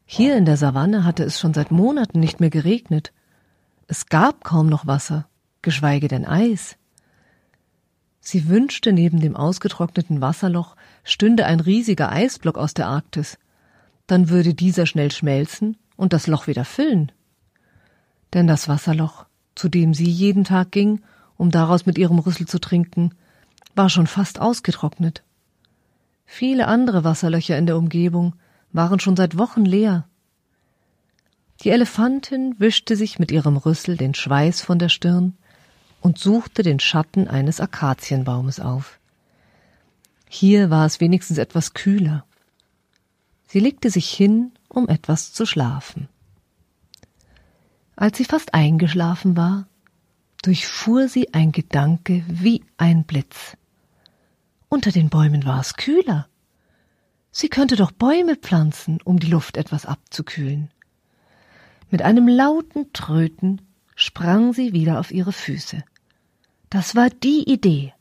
Hier 0.07 0.35
in 0.38 0.47
der 0.47 0.57
Savanne 0.57 1.04
hatte 1.04 1.25
es 1.25 1.38
schon 1.38 1.52
seit 1.52 1.71
Monaten 1.71 2.21
nicht 2.21 2.40
mehr 2.40 2.49
geregnet. 2.49 3.12
Es 3.87 4.07
gab 4.07 4.45
kaum 4.45 4.71
noch 4.71 4.87
Wasser, 4.87 5.28
geschweige 5.61 6.09
denn 6.09 6.25
Eis. 6.25 6.78
Sie 8.25 8.49
wünschte, 8.49 8.93
neben 8.93 9.21
dem 9.21 9.35
ausgetrockneten 9.35 10.21
Wasserloch 10.21 10.76
stünde 11.02 11.45
ein 11.45 11.59
riesiger 11.59 12.12
Eisblock 12.12 12.57
aus 12.57 12.73
der 12.73 12.87
Arktis. 12.87 13.37
Dann 14.07 14.29
würde 14.29 14.55
dieser 14.55 14.87
schnell 14.87 15.11
schmelzen 15.11 15.76
und 15.97 16.12
das 16.12 16.29
Loch 16.29 16.47
wieder 16.47 16.64
füllen. 16.64 17.11
Denn 18.33 18.47
das 18.47 18.69
Wasserloch, 18.69 19.26
zu 19.57 19.69
dem 19.69 19.93
sie 19.93 20.09
jeden 20.09 20.45
Tag 20.45 20.71
ging, 20.71 21.02
um 21.37 21.50
daraus 21.50 21.85
mit 21.85 21.99
ihrem 21.99 22.21
Rüssel 22.21 22.47
zu 22.47 22.61
trinken, 22.61 23.11
war 23.75 23.91
schon 23.91 24.07
fast 24.07 24.41
ausgetrocknet. 24.41 25.25
Viele 26.25 26.69
andere 26.69 27.02
Wasserlöcher 27.02 27.59
in 27.59 27.67
der 27.67 27.76
Umgebung 27.76 28.37
waren 28.71 29.00
schon 29.00 29.17
seit 29.17 29.37
Wochen 29.37 29.64
leer. 29.64 30.07
Die 31.62 31.71
Elefantin 31.71 32.55
wischte 32.59 32.95
sich 32.95 33.19
mit 33.19 33.33
ihrem 33.33 33.57
Rüssel 33.57 33.97
den 33.97 34.14
Schweiß 34.14 34.61
von 34.62 34.79
der 34.79 34.88
Stirn 34.88 35.37
und 36.02 36.18
suchte 36.18 36.62
den 36.62 36.80
Schatten 36.80 37.28
eines 37.28 37.61
Akazienbaumes 37.61 38.61
auf. 38.61 38.99
Hier 40.28 40.68
war 40.68 40.85
es 40.85 41.00
wenigstens 41.00 41.38
etwas 41.38 41.75
kühler. 41.75 42.26
Sie 43.47 43.61
legte 43.61 43.88
sich 43.88 44.11
hin, 44.11 44.52
um 44.68 44.88
etwas 44.88 45.32
zu 45.32 45.47
schlafen. 45.47 46.09
Als 47.94 48.18
sie 48.18 48.25
fast 48.25 48.52
eingeschlafen 48.52 49.37
war, 49.37 49.66
durchfuhr 50.42 51.09
sie 51.09 51.32
ein 51.35 51.52
Gedanke 51.52 52.25
wie 52.26 52.64
ein 52.78 53.04
Blitz. 53.04 53.56
Unter 54.68 54.90
den 54.90 55.09
Bäumen 55.09 55.44
war 55.44 55.61
es 55.61 55.75
kühler. 55.75 56.26
Sie 57.30 57.49
könnte 57.49 57.76
doch 57.76 57.92
Bäume 57.92 58.37
pflanzen, 58.37 58.99
um 59.04 59.21
die 59.21 59.28
Luft 59.30 59.56
etwas 59.56 59.87
abzukühlen. 59.87 60.71
Mit 61.90 62.02
einem 62.02 62.26
lauten 62.26 62.92
Tröten 62.92 63.61
sprang 63.94 64.52
sie 64.52 64.73
wieder 64.73 64.99
auf 64.99 65.12
ihre 65.12 65.32
Füße. 65.32 65.85
Das 66.73 66.97
war 66.97 67.11
die 67.11 67.52
Idee. 67.52 67.93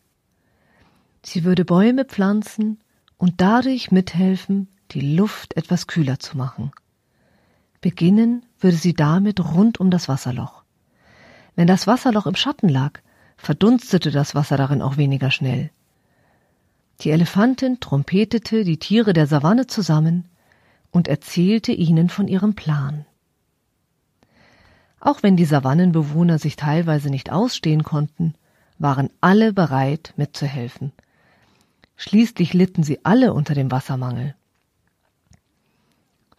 Sie 1.24 1.44
würde 1.44 1.66
Bäume 1.66 2.06
pflanzen 2.06 2.80
und 3.18 3.42
dadurch 3.42 3.92
mithelfen, 3.92 4.70
die 4.92 5.02
Luft 5.02 5.58
etwas 5.58 5.88
kühler 5.88 6.20
zu 6.20 6.38
machen. 6.38 6.72
Beginnen 7.82 8.46
würde 8.62 8.78
sie 8.78 8.94
damit 8.94 9.42
rund 9.42 9.82
um 9.82 9.92
das 9.92 10.08
Wasserloch. 10.08 10.64
Wenn 11.58 11.68
das 11.68 11.86
Wasserloch 11.86 12.26
im 12.28 12.36
Schatten 12.36 12.70
lag, 12.70 13.02
verdunstete 13.36 14.10
das 14.10 14.36
Wasser 14.36 14.56
darin 14.56 14.82
auch 14.82 14.96
weniger 14.96 15.32
schnell. 15.32 15.70
Die 17.02 17.10
Elefantin 17.10 17.82
trompetete 17.82 18.64
die 18.64 18.80
Tiere 18.80 19.12
der 19.12 19.28
Savanne 19.28 19.68
zusammen 19.68 20.30
und 20.92 21.10
erzählte 21.10 21.74
ihnen 21.74 22.08
von 22.08 22.30
ihrem 22.30 22.56
Plan. 22.56 23.06
Auch 25.02 25.24
wenn 25.24 25.36
die 25.36 25.44
Savannenbewohner 25.44 26.40
sich 26.40 26.56
teilweise 26.56 27.10
nicht 27.10 27.34
ausstehen 27.34 27.84
konnten, 27.84 28.34
waren 28.82 29.10
alle 29.22 29.54
bereit 29.54 30.14
mitzuhelfen. 30.18 30.92
Schließlich 31.96 32.54
litten 32.54 32.84
sie 32.84 33.06
alle 33.06 33.34
unter 33.34 33.54
dem 33.54 33.72
Wassermangel. 33.72 34.36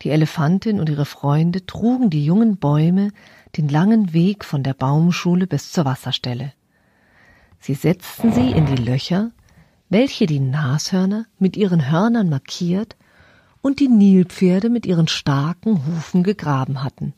Die 0.03 0.11
Elefantin 0.11 0.81
und 0.81 0.89
ihre 0.89 1.05
Freunde 1.05 1.65
trugen 1.65 2.11
die 2.11 2.25
jungen 2.25 2.57
Bäume 2.57 3.13
den 3.57 3.69
langen 3.69 4.13
Weg 4.13 4.45
von 4.45 4.65
der 4.65 4.75
Baumschule 4.75 5.47
bis 5.47 5.71
zur 5.71 5.85
Wasserstelle. 5.85 6.53
Sie 7.61 7.75
setzten 7.75 8.33
sie 8.33 8.51
in 8.51 8.67
die 8.67 8.83
Löcher, 8.83 9.31
welche 9.89 10.27
die 10.27 10.41
Nashörner 10.41 11.27
mit 11.39 11.57
ihren 11.57 11.91
Hörnern 11.93 12.29
markiert 12.29 12.97
und 13.61 13.79
die 13.79 13.89
Nilpferde 13.89 14.69
mit 14.69 14.87
ihren 14.87 15.07
starken 15.07 15.87
Hufen 15.87 16.25
gegraben 16.25 16.83
hatten. 16.83 17.15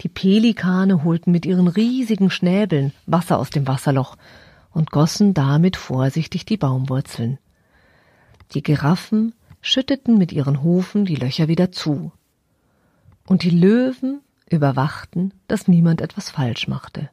Die 0.00 0.08
Pelikane 0.08 1.04
holten 1.04 1.30
mit 1.30 1.46
ihren 1.46 1.68
riesigen 1.68 2.30
Schnäbeln 2.30 2.92
Wasser 3.06 3.38
aus 3.38 3.50
dem 3.50 3.66
Wasserloch 3.66 4.16
und 4.72 4.90
gossen 4.90 5.34
damit 5.34 5.76
vorsichtig 5.76 6.44
die 6.44 6.56
Baumwurzeln. 6.56 7.38
Die 8.52 8.62
Giraffen 8.62 9.34
schütteten 9.60 10.18
mit 10.18 10.32
ihren 10.32 10.62
Hufen 10.62 11.04
die 11.04 11.16
Löcher 11.16 11.48
wieder 11.48 11.72
zu. 11.72 12.12
Und 13.26 13.42
die 13.42 13.50
Löwen 13.50 14.20
überwachten, 14.50 15.32
dass 15.48 15.68
niemand 15.68 16.00
etwas 16.00 16.30
falsch 16.30 16.68
machte. 16.68 17.08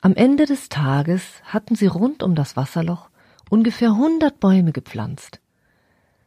Am 0.00 0.14
Ende 0.14 0.44
des 0.44 0.68
Tages 0.68 1.24
hatten 1.44 1.74
sie 1.74 1.86
rund 1.86 2.22
um 2.22 2.34
das 2.34 2.56
Wasserloch 2.56 3.08
ungefähr 3.50 3.96
hundert 3.96 4.38
Bäume 4.38 4.72
gepflanzt. 4.72 5.40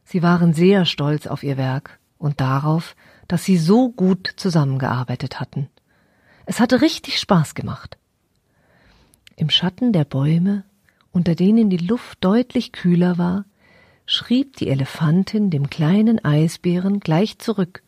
Sie 0.04 0.22
waren 0.22 0.52
sehr 0.52 0.84
stolz 0.84 1.26
auf 1.26 1.42
ihr 1.42 1.56
Werk 1.56 1.98
und 2.18 2.40
darauf, 2.40 2.96
dass 3.28 3.44
sie 3.44 3.58
so 3.58 3.90
gut 3.90 4.32
zusammengearbeitet 4.36 5.38
hatten. 5.38 5.68
Es 6.46 6.60
hatte 6.60 6.80
richtig 6.80 7.20
Spaß 7.20 7.54
gemacht. 7.54 7.98
Im 9.36 9.50
Schatten 9.50 9.92
der 9.92 10.04
Bäume, 10.04 10.64
unter 11.12 11.34
denen 11.34 11.70
die 11.70 11.76
Luft 11.76 12.24
deutlich 12.24 12.72
kühler 12.72 13.18
war, 13.18 13.44
schrieb 14.06 14.56
die 14.56 14.68
Elefantin 14.68 15.50
dem 15.50 15.68
kleinen 15.68 16.24
Eisbären 16.24 17.00
gleich 17.00 17.38
zurück 17.38 17.82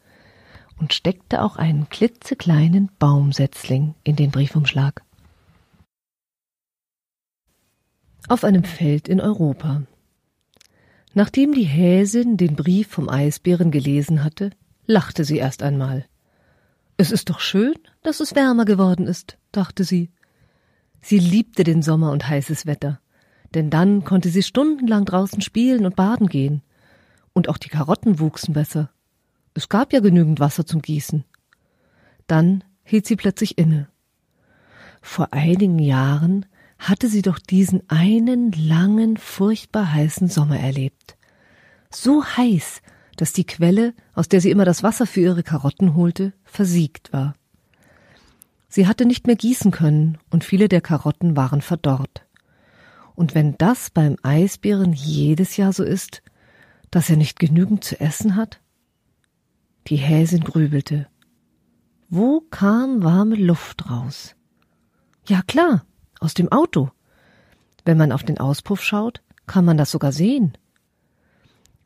und 0.79 0.93
steckte 0.93 1.43
auch 1.43 1.57
einen 1.57 1.89
klitzekleinen 1.89 2.91
Baumsetzling 2.99 3.95
in 4.05 4.17
den 4.17 4.31
Briefumschlag. 4.31 5.03
Auf 8.29 8.45
einem 8.45 8.65
Feld 8.65 9.09
in 9.09 9.21
Europa. 9.21 9.83
Nachdem 11.15 11.53
die 11.53 11.65
Häsin 11.65 12.37
den 12.37 12.55
Brief 12.55 12.89
vom 12.89 13.09
Eisbären 13.09 13.71
gelesen 13.71 14.23
hatte, 14.23 14.51
lachte 14.91 15.25
sie 15.25 15.39
erst 15.39 15.63
einmal. 15.63 16.05
Es 16.97 17.13
ist 17.13 17.31
doch 17.31 17.41
schön, 17.41 17.75
dass 18.03 18.21
es 18.21 18.35
wärmer 18.35 18.65
geworden 18.65 19.07
ist, 19.07 19.39
dachte 19.53 19.85
sie. 19.85 20.11
Sie 21.01 21.19
liebte 21.19 21.65
den 21.65 21.81
Sommer 21.81 22.11
und 22.13 22.29
heißes 22.29 22.67
Wetter, 22.67 23.01
denn 23.55 23.71
dann 23.71 24.05
konnte 24.05 24.29
sie 24.29 24.43
stundenlang 24.43 25.07
draußen 25.07 25.41
spielen 25.41 25.87
und 25.87 25.97
baden 25.97 26.27
gehen. 26.27 26.63
Und 27.33 27.49
auch 27.49 27.57
die 27.57 27.69
Karotten 27.69 28.19
wuchsen 28.19 28.53
besser. 28.53 28.91
Es 29.55 29.69
gab 29.69 29.93
ja 29.93 30.01
genügend 30.01 30.41
Wasser 30.41 30.67
zum 30.67 30.83
Gießen. 30.83 31.25
Dann 32.27 32.65
hielt 32.83 33.07
sie 33.07 33.17
plötzlich 33.17 33.57
inne. 33.57 33.89
Vor 35.01 35.33
einigen 35.33 35.79
Jahren 35.79 36.47
hatte 36.79 37.09
sie 37.09 37.23
doch 37.23 37.39
diesen 37.39 37.89
einen 37.89 38.53
langen, 38.53 39.17
furchtbar 39.17 39.93
heißen 39.93 40.29
Sommer 40.29 40.59
erlebt. 40.59 41.17
So 41.91 42.25
heiß, 42.25 42.83
dass 43.21 43.35
die 43.35 43.45
Quelle, 43.45 43.93
aus 44.15 44.29
der 44.29 44.41
sie 44.41 44.51
immer 44.51 44.65
das 44.65 44.83
Wasser 44.83 45.05
für 45.05 45.21
ihre 45.21 45.43
Karotten 45.43 45.95
holte, 45.95 46.33
versiegt 46.43 47.13
war. 47.13 47.35
Sie 48.71 48.87
hatte 48.87 49.05
nicht 49.05 49.27
mehr 49.27 49.37
gießen 49.37 49.73
können, 49.73 50.17
und 50.31 50.43
viele 50.43 50.69
der 50.69 50.81
Karotten 50.81 51.37
waren 51.37 51.61
verdorrt. 51.61 52.25
Und 53.15 53.35
wenn 53.35 53.59
das 53.59 53.91
beim 53.91 54.17
Eisbären 54.23 54.95
jedes 54.95 55.59
Jahr 55.59 55.75
so 55.75 55.85
ist, 55.85 56.23
dass 56.91 57.11
er 57.11 57.19
nicht 57.19 57.39
genügend 57.39 57.85
zu 57.85 58.01
essen 58.01 58.37
hat? 58.37 58.63
Die 59.89 59.97
Häsin 59.97 60.43
grübelte. 60.43 61.07
Wo 62.09 62.41
kam 62.41 63.03
warme 63.03 63.37
Luft 63.37 63.91
raus? 63.91 64.35
Ja 65.27 65.43
klar, 65.43 65.85
aus 66.21 66.33
dem 66.33 66.51
Auto. 66.51 66.91
Wenn 67.85 67.99
man 67.99 68.13
auf 68.13 68.23
den 68.23 68.41
Auspuff 68.41 68.83
schaut, 68.83 69.21
kann 69.47 69.67
man 69.67 69.77
das 69.77 69.91
sogar 69.91 70.13
sehen. 70.13 70.57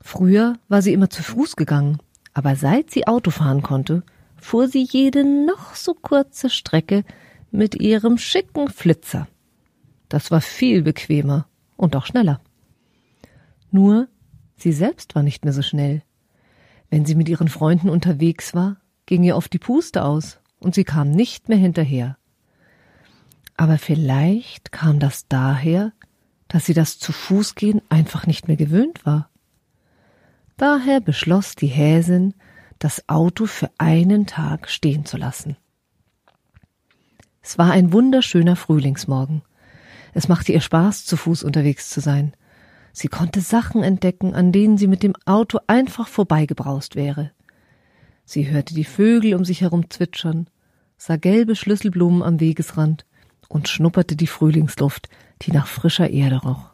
Früher 0.06 0.58
war 0.68 0.82
sie 0.82 0.92
immer 0.92 1.08
zu 1.08 1.22
Fuß 1.22 1.56
gegangen, 1.56 1.96
aber 2.34 2.56
seit 2.56 2.90
sie 2.90 3.06
Auto 3.06 3.30
fahren 3.30 3.62
konnte, 3.62 4.02
fuhr 4.36 4.68
sie 4.68 4.84
jede 4.84 5.24
noch 5.24 5.74
so 5.74 5.94
kurze 5.94 6.50
Strecke 6.50 7.04
mit 7.50 7.80
ihrem 7.80 8.18
schicken 8.18 8.68
Flitzer. 8.68 9.26
Das 10.10 10.30
war 10.30 10.42
viel 10.42 10.82
bequemer 10.82 11.48
und 11.78 11.96
auch 11.96 12.04
schneller. 12.04 12.42
Nur 13.70 14.08
sie 14.56 14.72
selbst 14.72 15.14
war 15.14 15.22
nicht 15.22 15.42
mehr 15.42 15.54
so 15.54 15.62
schnell. 15.62 16.02
Wenn 16.90 17.06
sie 17.06 17.14
mit 17.14 17.30
ihren 17.30 17.48
Freunden 17.48 17.88
unterwegs 17.88 18.54
war, 18.54 18.76
ging 19.06 19.24
ihr 19.24 19.36
oft 19.36 19.54
die 19.54 19.58
Puste 19.58 20.04
aus 20.04 20.38
und 20.60 20.74
sie 20.74 20.84
kam 20.84 21.10
nicht 21.10 21.48
mehr 21.48 21.58
hinterher. 21.58 22.18
Aber 23.56 23.78
vielleicht 23.78 24.70
kam 24.70 25.00
das 25.00 25.28
daher, 25.28 25.92
dass 26.46 26.66
sie 26.66 26.74
das 26.74 26.98
zu 26.98 27.10
Fuß 27.10 27.54
gehen 27.54 27.80
einfach 27.88 28.26
nicht 28.26 28.48
mehr 28.48 28.58
gewöhnt 28.58 29.06
war. 29.06 29.30
Daher 30.56 31.00
beschloss 31.00 31.56
die 31.56 31.66
Häsin, 31.66 32.34
das 32.78 33.08
Auto 33.08 33.46
für 33.46 33.70
einen 33.78 34.26
Tag 34.26 34.68
stehen 34.70 35.04
zu 35.04 35.16
lassen. 35.16 35.56
Es 37.42 37.58
war 37.58 37.72
ein 37.72 37.92
wunderschöner 37.92 38.56
Frühlingsmorgen. 38.56 39.42
Es 40.12 40.28
machte 40.28 40.52
ihr 40.52 40.60
Spaß, 40.60 41.04
zu 41.04 41.16
Fuß 41.16 41.42
unterwegs 41.42 41.90
zu 41.90 42.00
sein. 42.00 42.34
Sie 42.92 43.08
konnte 43.08 43.40
Sachen 43.40 43.82
entdecken, 43.82 44.34
an 44.34 44.52
denen 44.52 44.78
sie 44.78 44.86
mit 44.86 45.02
dem 45.02 45.14
Auto 45.26 45.58
einfach 45.66 46.06
vorbeigebraust 46.06 46.94
wäre. 46.94 47.32
Sie 48.24 48.48
hörte 48.48 48.74
die 48.74 48.84
Vögel 48.84 49.34
um 49.34 49.44
sich 49.44 49.60
herum 49.60 49.90
zwitschern, 49.90 50.48
sah 50.96 51.16
gelbe 51.16 51.56
Schlüsselblumen 51.56 52.22
am 52.22 52.38
Wegesrand 52.38 53.04
und 53.48 53.68
schnupperte 53.68 54.14
die 54.14 54.28
Frühlingsluft, 54.28 55.08
die 55.42 55.50
nach 55.50 55.66
frischer 55.66 56.08
Erde 56.08 56.36
roch. 56.36 56.73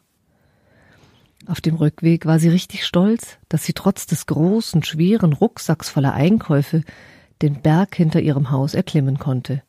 Auf 1.47 1.61
dem 1.61 1.75
Rückweg 1.77 2.27
war 2.27 2.39
sie 2.39 2.49
richtig 2.49 2.87
stolz, 2.87 3.39
dass 3.49 3.65
sie 3.65 3.73
trotz 3.73 4.07
des 4.07 4.27
großen, 4.27 4.83
schweren 4.83 5.33
Rucksacks 5.33 5.89
voller 5.89 6.13
Einkäufe 6.13 6.83
den 7.43 7.63
Berg 7.63 7.95
hinter 7.95 8.21
ihrem 8.21 8.51
Haus 8.51 8.75
erklimmen 8.75 9.19
konnte. 9.19 9.63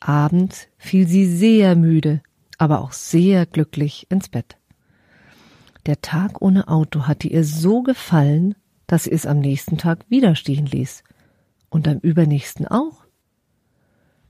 Abends 0.00 0.68
fiel 0.78 1.06
sie 1.06 1.26
sehr 1.26 1.76
müde, 1.76 2.22
aber 2.56 2.80
auch 2.80 2.92
sehr 2.92 3.46
glücklich 3.46 4.06
ins 4.10 4.28
Bett. 4.28 4.56
Der 5.86 6.00
Tag 6.00 6.40
ohne 6.40 6.68
Auto 6.68 7.06
hatte 7.06 7.28
ihr 7.28 7.44
so 7.44 7.82
gefallen, 7.82 8.54
dass 8.86 9.04
sie 9.04 9.12
es 9.12 9.26
am 9.26 9.40
nächsten 9.40 9.78
Tag 9.78 10.00
wieder 10.08 10.34
stehen 10.34 10.66
ließ. 10.66 11.04
Und 11.70 11.86
am 11.86 11.98
übernächsten 11.98 12.66
auch. 12.66 13.04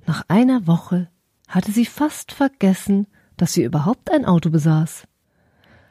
Nach 0.07 0.25
einer 0.27 0.67
Woche 0.67 1.09
hatte 1.47 1.71
sie 1.71 1.87
fast 1.87 2.33
vergessen, 2.33 3.07
dass 3.37 3.53
sie 3.53 3.63
überhaupt 3.63 4.11
ein 4.11 4.25
Auto 4.25 4.51
besaß. 4.51 5.07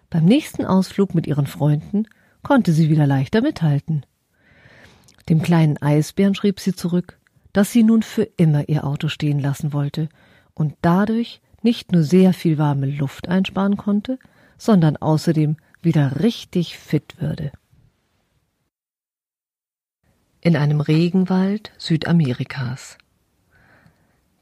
Beim 0.09 0.25
nächsten 0.25 0.65
Ausflug 0.65 1.15
mit 1.15 1.27
ihren 1.27 1.47
Freunden 1.47 2.07
konnte 2.43 2.71
sie 2.71 2.89
wieder 2.89 3.05
leichter 3.05 3.41
mithalten. 3.41 4.05
Dem 5.27 5.41
kleinen 5.41 5.77
Eisbären 5.81 6.35
schrieb 6.35 6.59
sie 6.59 6.73
zurück, 6.73 7.19
dass 7.51 7.71
sie 7.71 7.83
nun 7.83 8.03
für 8.03 8.23
immer 8.37 8.69
ihr 8.69 8.85
Auto 8.85 9.09
stehen 9.09 9.39
lassen 9.39 9.73
wollte 9.73 10.07
und 10.53 10.75
dadurch 10.81 11.41
nicht 11.61 11.91
nur 11.91 12.03
sehr 12.03 12.33
viel 12.33 12.57
warme 12.57 12.85
Luft 12.85 13.27
einsparen 13.27 13.77
konnte, 13.77 14.19
sondern 14.57 14.95
außerdem 14.97 15.57
wieder 15.81 16.21
richtig 16.21 16.77
fit 16.77 17.19
würde. 17.19 17.51
In 20.39 20.55
einem 20.55 20.79
Regenwald 20.79 21.71
Südamerikas. 21.77 22.97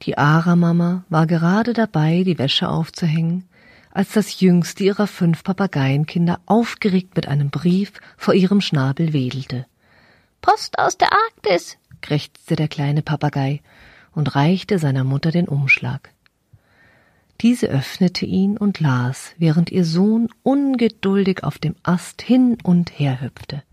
Die 0.03 0.17
Ara-Mama 0.17 1.05
war 1.09 1.25
gerade 1.25 1.73
dabei, 1.73 2.23
die 2.23 2.37
Wäsche 2.37 2.69
aufzuhängen, 2.69 3.45
als 3.95 4.11
das 4.11 4.41
jüngste 4.41 4.83
ihrer 4.83 5.07
fünf 5.07 5.45
Papageienkinder 5.45 6.41
aufgeregt 6.45 7.15
mit 7.15 7.29
einem 7.29 7.49
Brief 7.49 7.93
vor 8.17 8.33
ihrem 8.33 8.59
Schnabel 8.59 9.13
wedelte. 9.13 9.65
Post 10.41 10.77
aus 10.79 10.97
der 10.97 11.13
Arktis, 11.13 11.77
krächzte 12.01 12.57
der 12.57 12.67
kleine 12.67 13.01
Papagei 13.01 13.61
und 14.11 14.35
reichte 14.35 14.79
seiner 14.79 15.05
Mutter 15.05 15.31
den 15.31 15.47
Umschlag. 15.47 16.09
Diese 17.39 17.67
öffnete 17.67 18.25
ihn 18.25 18.57
und 18.57 18.81
las, 18.81 19.33
während 19.37 19.71
ihr 19.71 19.85
Sohn 19.85 20.27
ungeduldig 20.43 21.45
auf 21.45 21.57
dem 21.57 21.75
Ast 21.83 22.21
hin 22.21 22.57
und 22.63 22.99
her 22.99 23.21
hüpfte. 23.21 23.63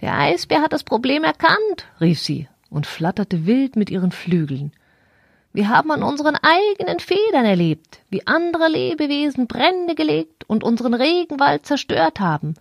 Der 0.00 0.16
Eisbär 0.16 0.62
hat 0.62 0.72
das 0.72 0.84
Problem 0.84 1.22
erkannt, 1.22 1.86
rief 2.00 2.18
sie 2.18 2.48
und 2.70 2.86
flatterte 2.86 3.44
wild 3.44 3.76
mit 3.76 3.90
ihren 3.90 4.10
Flügeln. 4.10 4.72
Wir 5.58 5.70
haben 5.70 5.90
an 5.90 6.04
unseren 6.04 6.36
eigenen 6.36 7.00
Federn 7.00 7.44
erlebt, 7.44 7.98
wie 8.10 8.24
andere 8.28 8.68
Lebewesen 8.68 9.48
Brände 9.48 9.96
gelegt 9.96 10.48
und 10.48 10.62
unseren 10.62 10.94
Regenwald 10.94 11.66
zerstört 11.66 12.20
haben, 12.20 12.54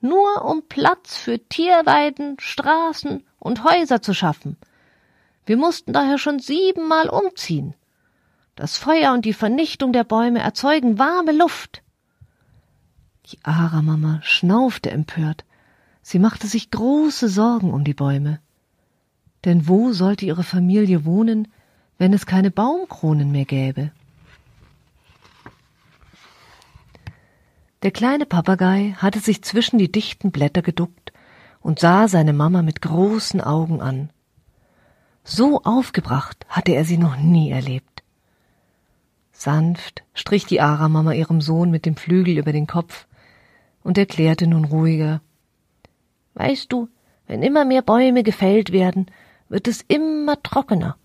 nur 0.00 0.44
um 0.44 0.62
Platz 0.68 1.16
für 1.16 1.40
Tierweiden, 1.40 2.36
Straßen 2.38 3.24
und 3.40 3.64
Häuser 3.64 4.02
zu 4.02 4.14
schaffen. 4.14 4.56
Wir 5.46 5.56
mussten 5.56 5.92
daher 5.92 6.16
schon 6.16 6.38
siebenmal 6.38 7.08
umziehen. 7.08 7.74
Das 8.54 8.76
Feuer 8.76 9.14
und 9.14 9.24
die 9.24 9.32
Vernichtung 9.32 9.92
der 9.92 10.04
Bäume 10.04 10.38
erzeugen 10.38 10.96
warme 10.96 11.32
Luft. 11.32 11.82
Die 13.32 13.40
Aramama 13.42 14.20
schnaufte 14.22 14.92
empört. 14.92 15.44
Sie 16.02 16.20
machte 16.20 16.46
sich 16.46 16.70
große 16.70 17.28
Sorgen 17.28 17.72
um 17.72 17.82
die 17.82 17.94
Bäume. 17.94 18.38
Denn 19.44 19.66
wo 19.66 19.92
sollte 19.92 20.24
ihre 20.24 20.44
Familie 20.44 21.04
wohnen, 21.04 21.48
wenn 21.98 22.12
es 22.12 22.26
keine 22.26 22.50
Baumkronen 22.50 23.30
mehr 23.32 23.44
gäbe. 23.44 23.90
Der 27.82 27.90
kleine 27.90 28.26
Papagei 28.26 28.94
hatte 28.96 29.20
sich 29.20 29.42
zwischen 29.42 29.78
die 29.78 29.92
dichten 29.92 30.30
Blätter 30.30 30.62
geduckt 30.62 31.12
und 31.60 31.78
sah 31.78 32.08
seine 32.08 32.32
Mama 32.32 32.62
mit 32.62 32.82
großen 32.82 33.40
Augen 33.40 33.80
an. 33.80 34.10
So 35.24 35.62
aufgebracht 35.62 36.46
hatte 36.48 36.72
er 36.72 36.84
sie 36.84 36.98
noch 36.98 37.16
nie 37.16 37.50
erlebt. 37.50 38.02
Sanft 39.32 40.02
strich 40.14 40.46
die 40.46 40.60
Ara-Mama 40.60 41.12
ihrem 41.12 41.40
Sohn 41.40 41.70
mit 41.70 41.84
dem 41.86 41.96
Flügel 41.96 42.38
über 42.38 42.52
den 42.52 42.66
Kopf 42.66 43.06
und 43.82 43.98
erklärte 43.98 44.46
nun 44.46 44.64
ruhiger 44.64 45.20
Weißt 46.34 46.72
du, 46.72 46.88
wenn 47.26 47.42
immer 47.42 47.64
mehr 47.64 47.82
Bäume 47.82 48.22
gefällt 48.22 48.72
werden, 48.72 49.06
wird 49.48 49.68
es 49.68 49.82
immer 49.82 50.40
trockener 50.42 50.96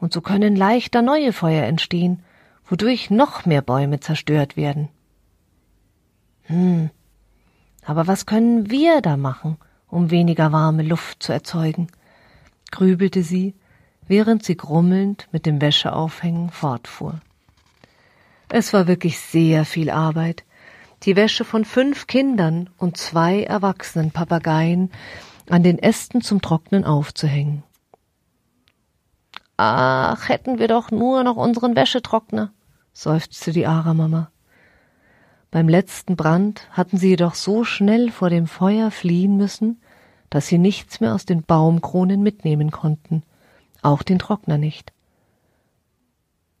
und 0.00 0.12
so 0.12 0.20
können 0.20 0.56
leichter 0.56 1.02
neue 1.02 1.32
Feuer 1.32 1.64
entstehen, 1.64 2.22
wodurch 2.66 3.10
noch 3.10 3.46
mehr 3.46 3.62
Bäume 3.62 4.00
zerstört 4.00 4.56
werden. 4.56 4.88
Hm, 6.44 6.90
aber 7.84 8.06
was 8.06 8.26
können 8.26 8.70
wir 8.70 9.00
da 9.00 9.16
machen, 9.16 9.56
um 9.88 10.10
weniger 10.10 10.52
warme 10.52 10.82
Luft 10.82 11.22
zu 11.22 11.32
erzeugen? 11.32 11.88
grübelte 12.70 13.22
sie, 13.22 13.54
während 14.06 14.44
sie 14.44 14.56
grummelnd 14.56 15.28
mit 15.32 15.46
dem 15.46 15.60
Wäscheaufhängen 15.60 16.50
fortfuhr. 16.50 17.20
Es 18.48 18.72
war 18.72 18.86
wirklich 18.86 19.18
sehr 19.18 19.64
viel 19.64 19.90
Arbeit, 19.90 20.44
die 21.02 21.16
Wäsche 21.16 21.44
von 21.44 21.64
fünf 21.64 22.06
Kindern 22.06 22.68
und 22.76 22.96
zwei 22.96 23.42
erwachsenen 23.42 24.10
Papageien 24.10 24.90
an 25.48 25.62
den 25.62 25.78
Ästen 25.78 26.20
zum 26.20 26.42
Trocknen 26.42 26.84
aufzuhängen. 26.84 27.62
Ach, 29.62 30.30
hätten 30.30 30.58
wir 30.58 30.68
doch 30.68 30.90
nur 30.90 31.22
noch 31.22 31.36
unseren 31.36 31.76
Wäschetrockner, 31.76 32.50
seufzte 32.94 33.52
die 33.52 33.66
Aramama. 33.66 34.30
Beim 35.50 35.68
letzten 35.68 36.16
Brand 36.16 36.66
hatten 36.70 36.96
sie 36.96 37.10
jedoch 37.10 37.34
so 37.34 37.62
schnell 37.62 38.10
vor 38.10 38.30
dem 38.30 38.46
Feuer 38.46 38.90
fliehen 38.90 39.36
müssen, 39.36 39.82
dass 40.30 40.46
sie 40.46 40.56
nichts 40.56 41.00
mehr 41.00 41.14
aus 41.14 41.26
den 41.26 41.42
Baumkronen 41.42 42.22
mitnehmen 42.22 42.70
konnten, 42.70 43.22
auch 43.82 44.02
den 44.02 44.18
Trockner 44.18 44.56
nicht. 44.56 44.94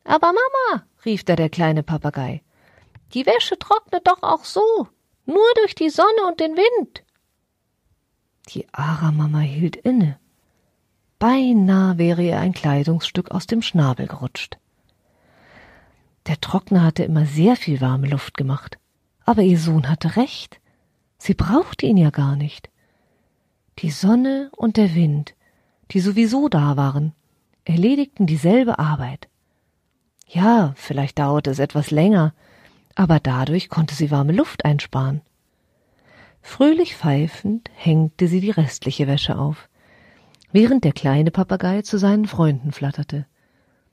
Aber 0.04 0.26
Mama, 0.26 0.84
rief 1.06 1.24
da 1.24 1.36
der 1.36 1.48
kleine 1.48 1.82
Papagei, 1.82 2.42
die 3.14 3.24
Wäsche 3.24 3.58
trocknet 3.58 4.06
doch 4.06 4.22
auch 4.22 4.44
so, 4.44 4.88
nur 5.24 5.48
durch 5.56 5.74
die 5.74 5.88
Sonne 5.88 6.26
und 6.28 6.38
den 6.38 6.54
Wind. 6.54 7.02
Die 8.48 8.66
Aramama 8.74 9.38
hielt 9.38 9.76
inne. 9.76 10.19
Beinahe 11.20 11.98
wäre 11.98 12.22
ihr 12.22 12.40
ein 12.40 12.54
Kleidungsstück 12.54 13.30
aus 13.30 13.46
dem 13.46 13.60
Schnabel 13.60 14.06
gerutscht. 14.06 14.56
Der 16.26 16.40
Trockner 16.40 16.82
hatte 16.82 17.04
immer 17.04 17.26
sehr 17.26 17.56
viel 17.56 17.82
warme 17.82 18.08
Luft 18.08 18.38
gemacht. 18.38 18.78
Aber 19.26 19.42
ihr 19.42 19.58
Sohn 19.58 19.88
hatte 19.88 20.16
recht. 20.16 20.60
Sie 21.18 21.34
brauchte 21.34 21.84
ihn 21.84 21.98
ja 21.98 22.08
gar 22.08 22.36
nicht. 22.36 22.70
Die 23.80 23.90
Sonne 23.90 24.50
und 24.56 24.78
der 24.78 24.94
Wind, 24.94 25.34
die 25.90 26.00
sowieso 26.00 26.48
da 26.48 26.78
waren, 26.78 27.12
erledigten 27.64 28.26
dieselbe 28.26 28.78
Arbeit. 28.78 29.28
Ja, 30.26 30.72
vielleicht 30.76 31.18
dauerte 31.18 31.50
es 31.50 31.58
etwas 31.58 31.90
länger, 31.90 32.32
aber 32.94 33.20
dadurch 33.20 33.68
konnte 33.68 33.94
sie 33.94 34.10
warme 34.10 34.32
Luft 34.32 34.64
einsparen. 34.64 35.20
Fröhlich 36.40 36.96
pfeifend 36.96 37.68
hängte 37.74 38.26
sie 38.26 38.40
die 38.40 38.52
restliche 38.52 39.06
Wäsche 39.06 39.38
auf, 39.38 39.68
während 40.52 40.84
der 40.84 40.92
kleine 40.92 41.30
Papagei 41.30 41.82
zu 41.82 41.98
seinen 41.98 42.26
Freunden 42.26 42.72
flatterte. 42.72 43.26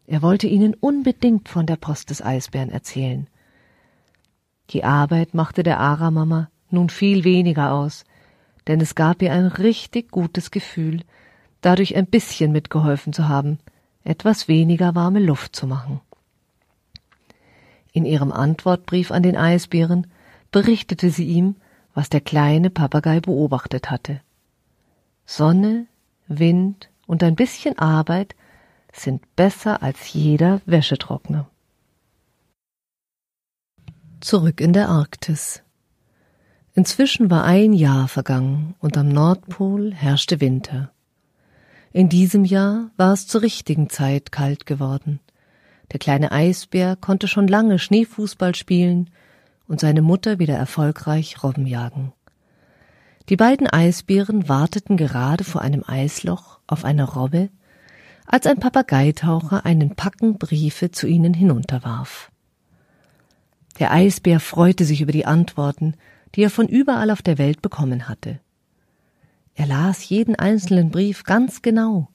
Er 0.08 0.22
wollte 0.22 0.48
ihnen 0.48 0.74
unbedingt 0.74 1.50
von 1.50 1.66
der 1.66 1.76
Post 1.76 2.10
des 2.10 2.22
Eisbären 2.22 2.70
erzählen. 2.70 3.28
Die 4.70 4.84
Arbeit 4.84 5.34
machte 5.34 5.64
der 5.64 5.80
Aramama 5.80 6.50
nun 6.70 6.90
viel 6.90 7.24
weniger 7.24 7.74
aus, 7.74 8.06
denn 8.68 8.82
es 8.82 8.96
gab 8.96 9.22
ihr 9.22 9.32
ein 9.32 9.48
richtig 9.48 10.12
gutes 10.12 10.52
Gefühl, 10.52 11.04
dadurch 11.62 11.96
ein 11.96 12.06
bisschen 12.06 12.52
mitgeholfen 12.52 13.14
zu 13.14 13.28
haben, 13.28 13.60
etwas 14.04 14.48
weniger 14.48 14.96
warme 14.96 15.20
Luft 15.20 15.56
zu 15.56 15.68
machen. 15.68 16.02
In 17.92 18.06
ihrem 18.06 18.32
Antwortbrief 18.32 19.12
an 19.12 19.24
den 19.24 19.36
Eisbären 19.36 20.08
berichtete 20.52 21.10
sie 21.10 21.26
ihm, 21.26 21.56
was 21.94 22.10
der 22.10 22.22
kleine 22.22 22.70
Papagei 22.70 23.20
beobachtet 23.20 23.90
hatte. 23.90 24.22
Sonne, 25.26 25.88
Wind 26.28 26.90
und 27.06 27.24
ein 27.24 27.36
bisschen 27.36 27.78
Arbeit 27.80 28.36
sind 28.94 29.36
besser 29.36 29.82
als 29.82 30.14
jeder 30.14 30.62
Wäschetrockner. 30.66 31.50
Zurück 34.20 34.62
in 34.62 34.74
der 34.74 34.90
Arktis. 34.90 35.62
Inzwischen 36.74 37.30
war 37.30 37.44
ein 37.44 37.74
Jahr 37.74 38.08
vergangen 38.08 38.76
und 38.80 38.98
am 38.98 39.10
Nordpol 39.10 39.94
herrschte 39.94 40.42
Winter. 40.42 40.92
In 41.92 42.10
diesem 42.10 42.46
Jahr 42.46 42.92
war 42.98 43.14
es 43.14 43.28
zur 43.28 43.42
richtigen 43.42 43.90
Zeit 43.90 44.32
kalt 44.32 44.66
geworden. 44.66 45.20
Der 45.92 46.00
kleine 46.00 46.32
Eisbär 46.32 46.96
konnte 46.96 47.28
schon 47.28 47.48
lange 47.48 47.80
Schneefußball 47.80 48.54
spielen 48.56 49.10
und 49.68 49.80
seine 49.80 50.02
Mutter 50.02 50.40
wieder 50.40 50.56
erfolgreich 50.56 51.44
Robben 51.44 51.66
jagen. 51.66 52.14
Die 53.30 53.36
beiden 53.36 53.68
Eisbären 53.68 54.48
warteten 54.48 54.96
gerade 54.96 55.44
vor 55.44 55.62
einem 55.62 55.84
Eisloch 55.86 56.60
auf 56.66 56.86
eine 56.86 57.04
Robbe, 57.04 57.50
als 58.26 58.48
ein 58.48 58.60
Papageitaucher 58.60 59.66
einen 59.66 59.96
Packen 59.96 60.38
Briefe 60.38 60.92
zu 60.92 61.08
ihnen 61.08 61.34
hinunterwarf. 61.34 62.32
Der 63.80 63.92
Eisbär 63.92 64.40
freute 64.40 64.86
sich 64.86 65.02
über 65.02 65.12
die 65.12 65.26
Antworten, 65.26 65.96
die 66.36 66.44
er 66.44 66.50
von 66.50 66.68
überall 66.68 67.12
auf 67.12 67.22
der 67.22 67.38
Welt 67.38 67.62
bekommen 67.62 68.08
hatte. 68.08 68.40
Er 69.56 69.66
las 69.66 70.08
jeden 70.08 70.36
einzelnen 70.36 70.90
Brief 70.90 71.24
ganz 71.24 71.62
genau 71.62 72.08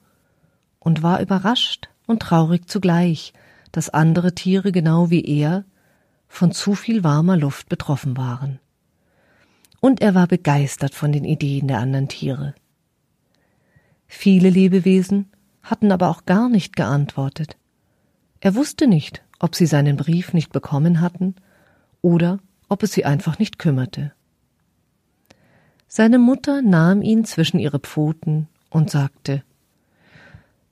und 0.79 1.03
war 1.03 1.21
überrascht 1.21 1.89
und 2.07 2.21
traurig 2.21 2.67
zugleich, 2.67 3.33
dass 3.71 3.89
andere 3.89 4.33
Tiere 4.33 4.71
genau 4.71 5.09
wie 5.09 5.23
er 5.23 5.63
von 6.27 6.51
zu 6.51 6.73
viel 6.73 7.03
warmer 7.03 7.37
Luft 7.37 7.69
betroffen 7.69 8.17
waren. 8.17 8.59
Und 9.83 10.01
er 10.01 10.15
war 10.15 10.27
begeistert 10.27 10.95
von 10.95 11.11
den 11.11 11.25
Ideen 11.25 11.67
der 11.67 11.79
anderen 11.79 12.07
Tiere. 12.07 12.55
Viele 14.07 14.49
Lebewesen 14.49 15.29
hatten 15.61 15.91
aber 15.91 16.09
auch 16.09 16.23
gar 16.23 16.47
nicht 16.47 16.77
geantwortet. 16.77 17.57
Er 18.39 18.55
wusste 18.55 18.87
nicht, 18.87 19.25
ob 19.39 19.55
sie 19.55 19.65
seinen 19.65 19.97
Brief 19.97 20.31
nicht 20.31 20.53
bekommen 20.53 21.01
hatten 21.01 21.35
oder 22.01 22.39
ob 22.69 22.81
es 22.83 22.93
sie 22.93 23.03
einfach 23.03 23.39
nicht 23.39 23.59
kümmerte. 23.59 24.13
Seine 25.89 26.17
Mutter 26.17 26.61
nahm 26.61 27.01
ihn 27.01 27.25
zwischen 27.25 27.59
ihre 27.59 27.79
Pfoten 27.79 28.47
und 28.69 28.89
sagte 28.89 29.43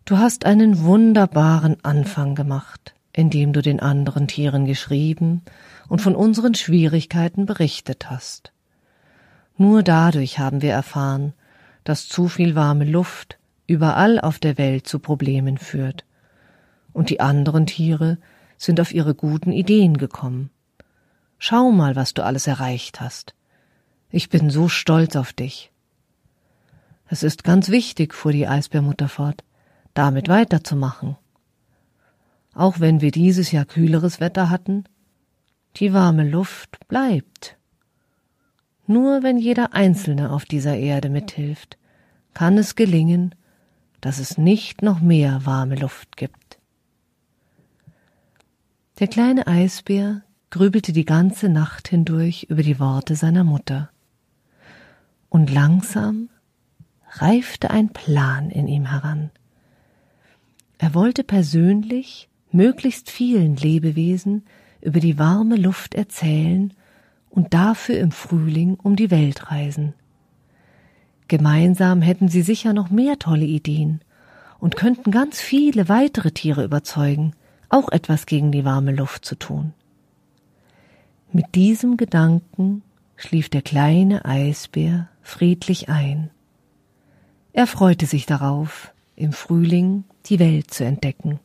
Du 0.06 0.20
hast 0.20 0.46
einen 0.46 0.86
wunderbaren 0.86 1.76
Anfang 1.84 2.34
gemacht, 2.34 2.96
indem 3.12 3.52
du 3.52 3.62
den 3.62 3.82
anderen 3.82 4.30
Tieren 4.30 4.66
geschrieben 4.66 5.42
und 5.90 6.02
von 6.02 6.16
unseren 6.16 6.56
Schwierigkeiten 6.56 7.46
berichtet 7.46 8.10
hast. 8.10 8.54
Nur 9.62 9.84
dadurch 9.84 10.40
haben 10.40 10.64
wir 10.64 10.72
erfahren, 10.72 11.34
dass 11.84 12.08
zu 12.08 12.28
viel 12.28 12.56
warme 12.56 12.84
Luft 12.84 13.38
überall 13.68 14.20
auf 14.20 14.40
der 14.40 14.58
Welt 14.58 14.88
zu 14.88 14.98
Problemen 14.98 15.60
führt. 15.60 16.04
Und 16.94 17.12
die 17.12 17.20
anderen 17.20 17.68
Tiere 17.68 18.18
sind 18.58 18.82
auf 18.82 18.92
ihre 18.92 19.14
guten 19.14 19.52
Ideen 19.52 19.98
gekommen. 19.98 20.50
Schau 21.38 21.70
mal, 21.70 21.96
was 21.96 22.16
du 22.16 22.26
alles 22.26 22.48
erreicht 22.48 23.02
hast. 23.02 23.36
Ich 24.10 24.30
bin 24.30 24.50
so 24.50 24.68
stolz 24.68 25.16
auf 25.16 25.32
dich. 25.32 25.72
Es 27.06 27.22
ist 27.22 27.44
ganz 27.44 27.70
wichtig, 27.70 28.16
fuhr 28.16 28.32
die 28.32 28.48
Eisbärmutter 28.48 29.10
fort, 29.10 29.44
damit 29.94 30.28
weiterzumachen. 30.28 31.18
Auch 32.56 32.80
wenn 32.80 33.00
wir 33.00 33.12
dieses 33.12 33.52
Jahr 33.52 33.66
kühleres 33.66 34.20
Wetter 34.20 34.50
hatten, 34.50 34.86
die 35.76 35.94
warme 35.94 36.28
Luft 36.28 36.80
bleibt. 36.88 37.60
Nur 38.88 39.24
wenn 39.24 39.38
jeder 39.38 39.74
Einzelne 39.74 40.32
auf 40.32 40.46
dieser 40.46 40.78
Erde 40.78 41.10
mithilft, 41.10 41.78
kann 42.34 42.58
es 42.58 42.76
gelingen, 42.76 43.36
dass 44.02 44.20
es 44.20 44.38
nicht 44.38 44.82
noch 44.82 45.00
mehr 45.00 45.46
warme 45.46 45.76
Luft 45.76 46.18
gibt. 46.18 46.60
Der 49.00 49.08
kleine 49.08 49.48
Eisbär 49.48 50.24
grübelte 50.50 50.92
die 50.92 51.06
ganze 51.06 51.50
Nacht 51.50 51.88
hindurch 51.88 52.48
über 52.50 52.64
die 52.64 52.80
Worte 52.80 53.16
seiner 53.16 53.44
Mutter. 53.44 53.90
Und 55.30 55.52
langsam 55.52 56.30
reifte 57.10 57.72
ein 57.72 57.90
Plan 57.90 58.50
in 58.50 58.68
ihm 58.68 58.86
heran. 58.86 59.32
Er 60.78 60.94
wollte 60.94 61.24
persönlich 61.24 62.30
möglichst 62.52 63.10
vielen 63.10 63.56
Lebewesen 63.56 64.46
über 64.82 65.00
die 65.00 65.18
warme 65.18 65.56
Luft 65.56 65.96
erzählen 65.96 66.74
und 67.32 67.54
dafür 67.54 67.98
im 67.98 68.12
Frühling 68.12 68.76
um 68.76 68.96
die 68.96 69.10
Welt 69.10 69.50
reisen. 69.52 69.94
Gemeinsam 71.28 72.02
hätten 72.02 72.28
sie 72.28 72.42
sicher 72.42 72.74
noch 72.74 72.90
mehr 72.90 73.18
tolle 73.18 73.46
Ideen 73.46 74.02
und 74.60 74.76
könnten 74.76 75.12
ganz 75.12 75.40
viele 75.42 75.90
weitere 75.90 76.32
Tiere 76.32 76.64
überzeugen, 76.64 77.34
auch 77.70 77.90
etwas 77.90 78.26
gegen 78.26 78.52
die 78.52 78.66
warme 78.66 78.94
Luft 78.94 79.26
zu 79.26 79.36
tun. 79.36 79.74
Mit 81.32 81.56
diesem 81.56 81.96
Gedanken 81.96 82.84
schlief 83.16 83.48
der 83.48 83.62
kleine 83.62 84.26
Eisbär 84.26 85.08
friedlich 85.22 85.88
ein. 85.88 86.30
Er 87.54 87.68
freute 87.68 88.06
sich 88.06 88.26
darauf, 88.26 88.94
im 89.16 89.32
Frühling 89.32 90.04
die 90.26 90.40
Welt 90.40 90.72
zu 90.72 90.84
entdecken. 90.84 91.40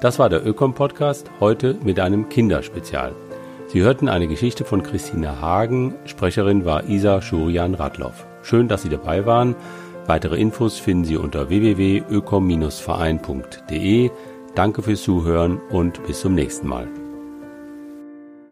Das 0.00 0.18
war 0.20 0.28
der 0.28 0.46
Ökom-Podcast, 0.46 1.28
heute 1.40 1.74
mit 1.82 1.98
einem 1.98 2.28
Kinderspezial. 2.28 3.16
Sie 3.66 3.82
hörten 3.82 4.08
eine 4.08 4.28
Geschichte 4.28 4.64
von 4.64 4.84
Christina 4.84 5.40
Hagen, 5.40 5.96
Sprecherin 6.04 6.64
war 6.64 6.88
Isa 6.88 7.20
Schurian-Radloff. 7.20 8.24
Schön, 8.42 8.68
dass 8.68 8.82
Sie 8.82 8.90
dabei 8.90 9.26
waren. 9.26 9.56
Weitere 10.06 10.40
Infos 10.40 10.78
finden 10.78 11.04
Sie 11.04 11.16
unter 11.16 11.48
www.ökom-verein.de. 11.48 14.10
Danke 14.54 14.82
fürs 14.82 15.02
Zuhören 15.02 15.58
und 15.70 16.06
bis 16.06 16.20
zum 16.20 16.36
nächsten 16.36 16.68
Mal. 16.68 16.86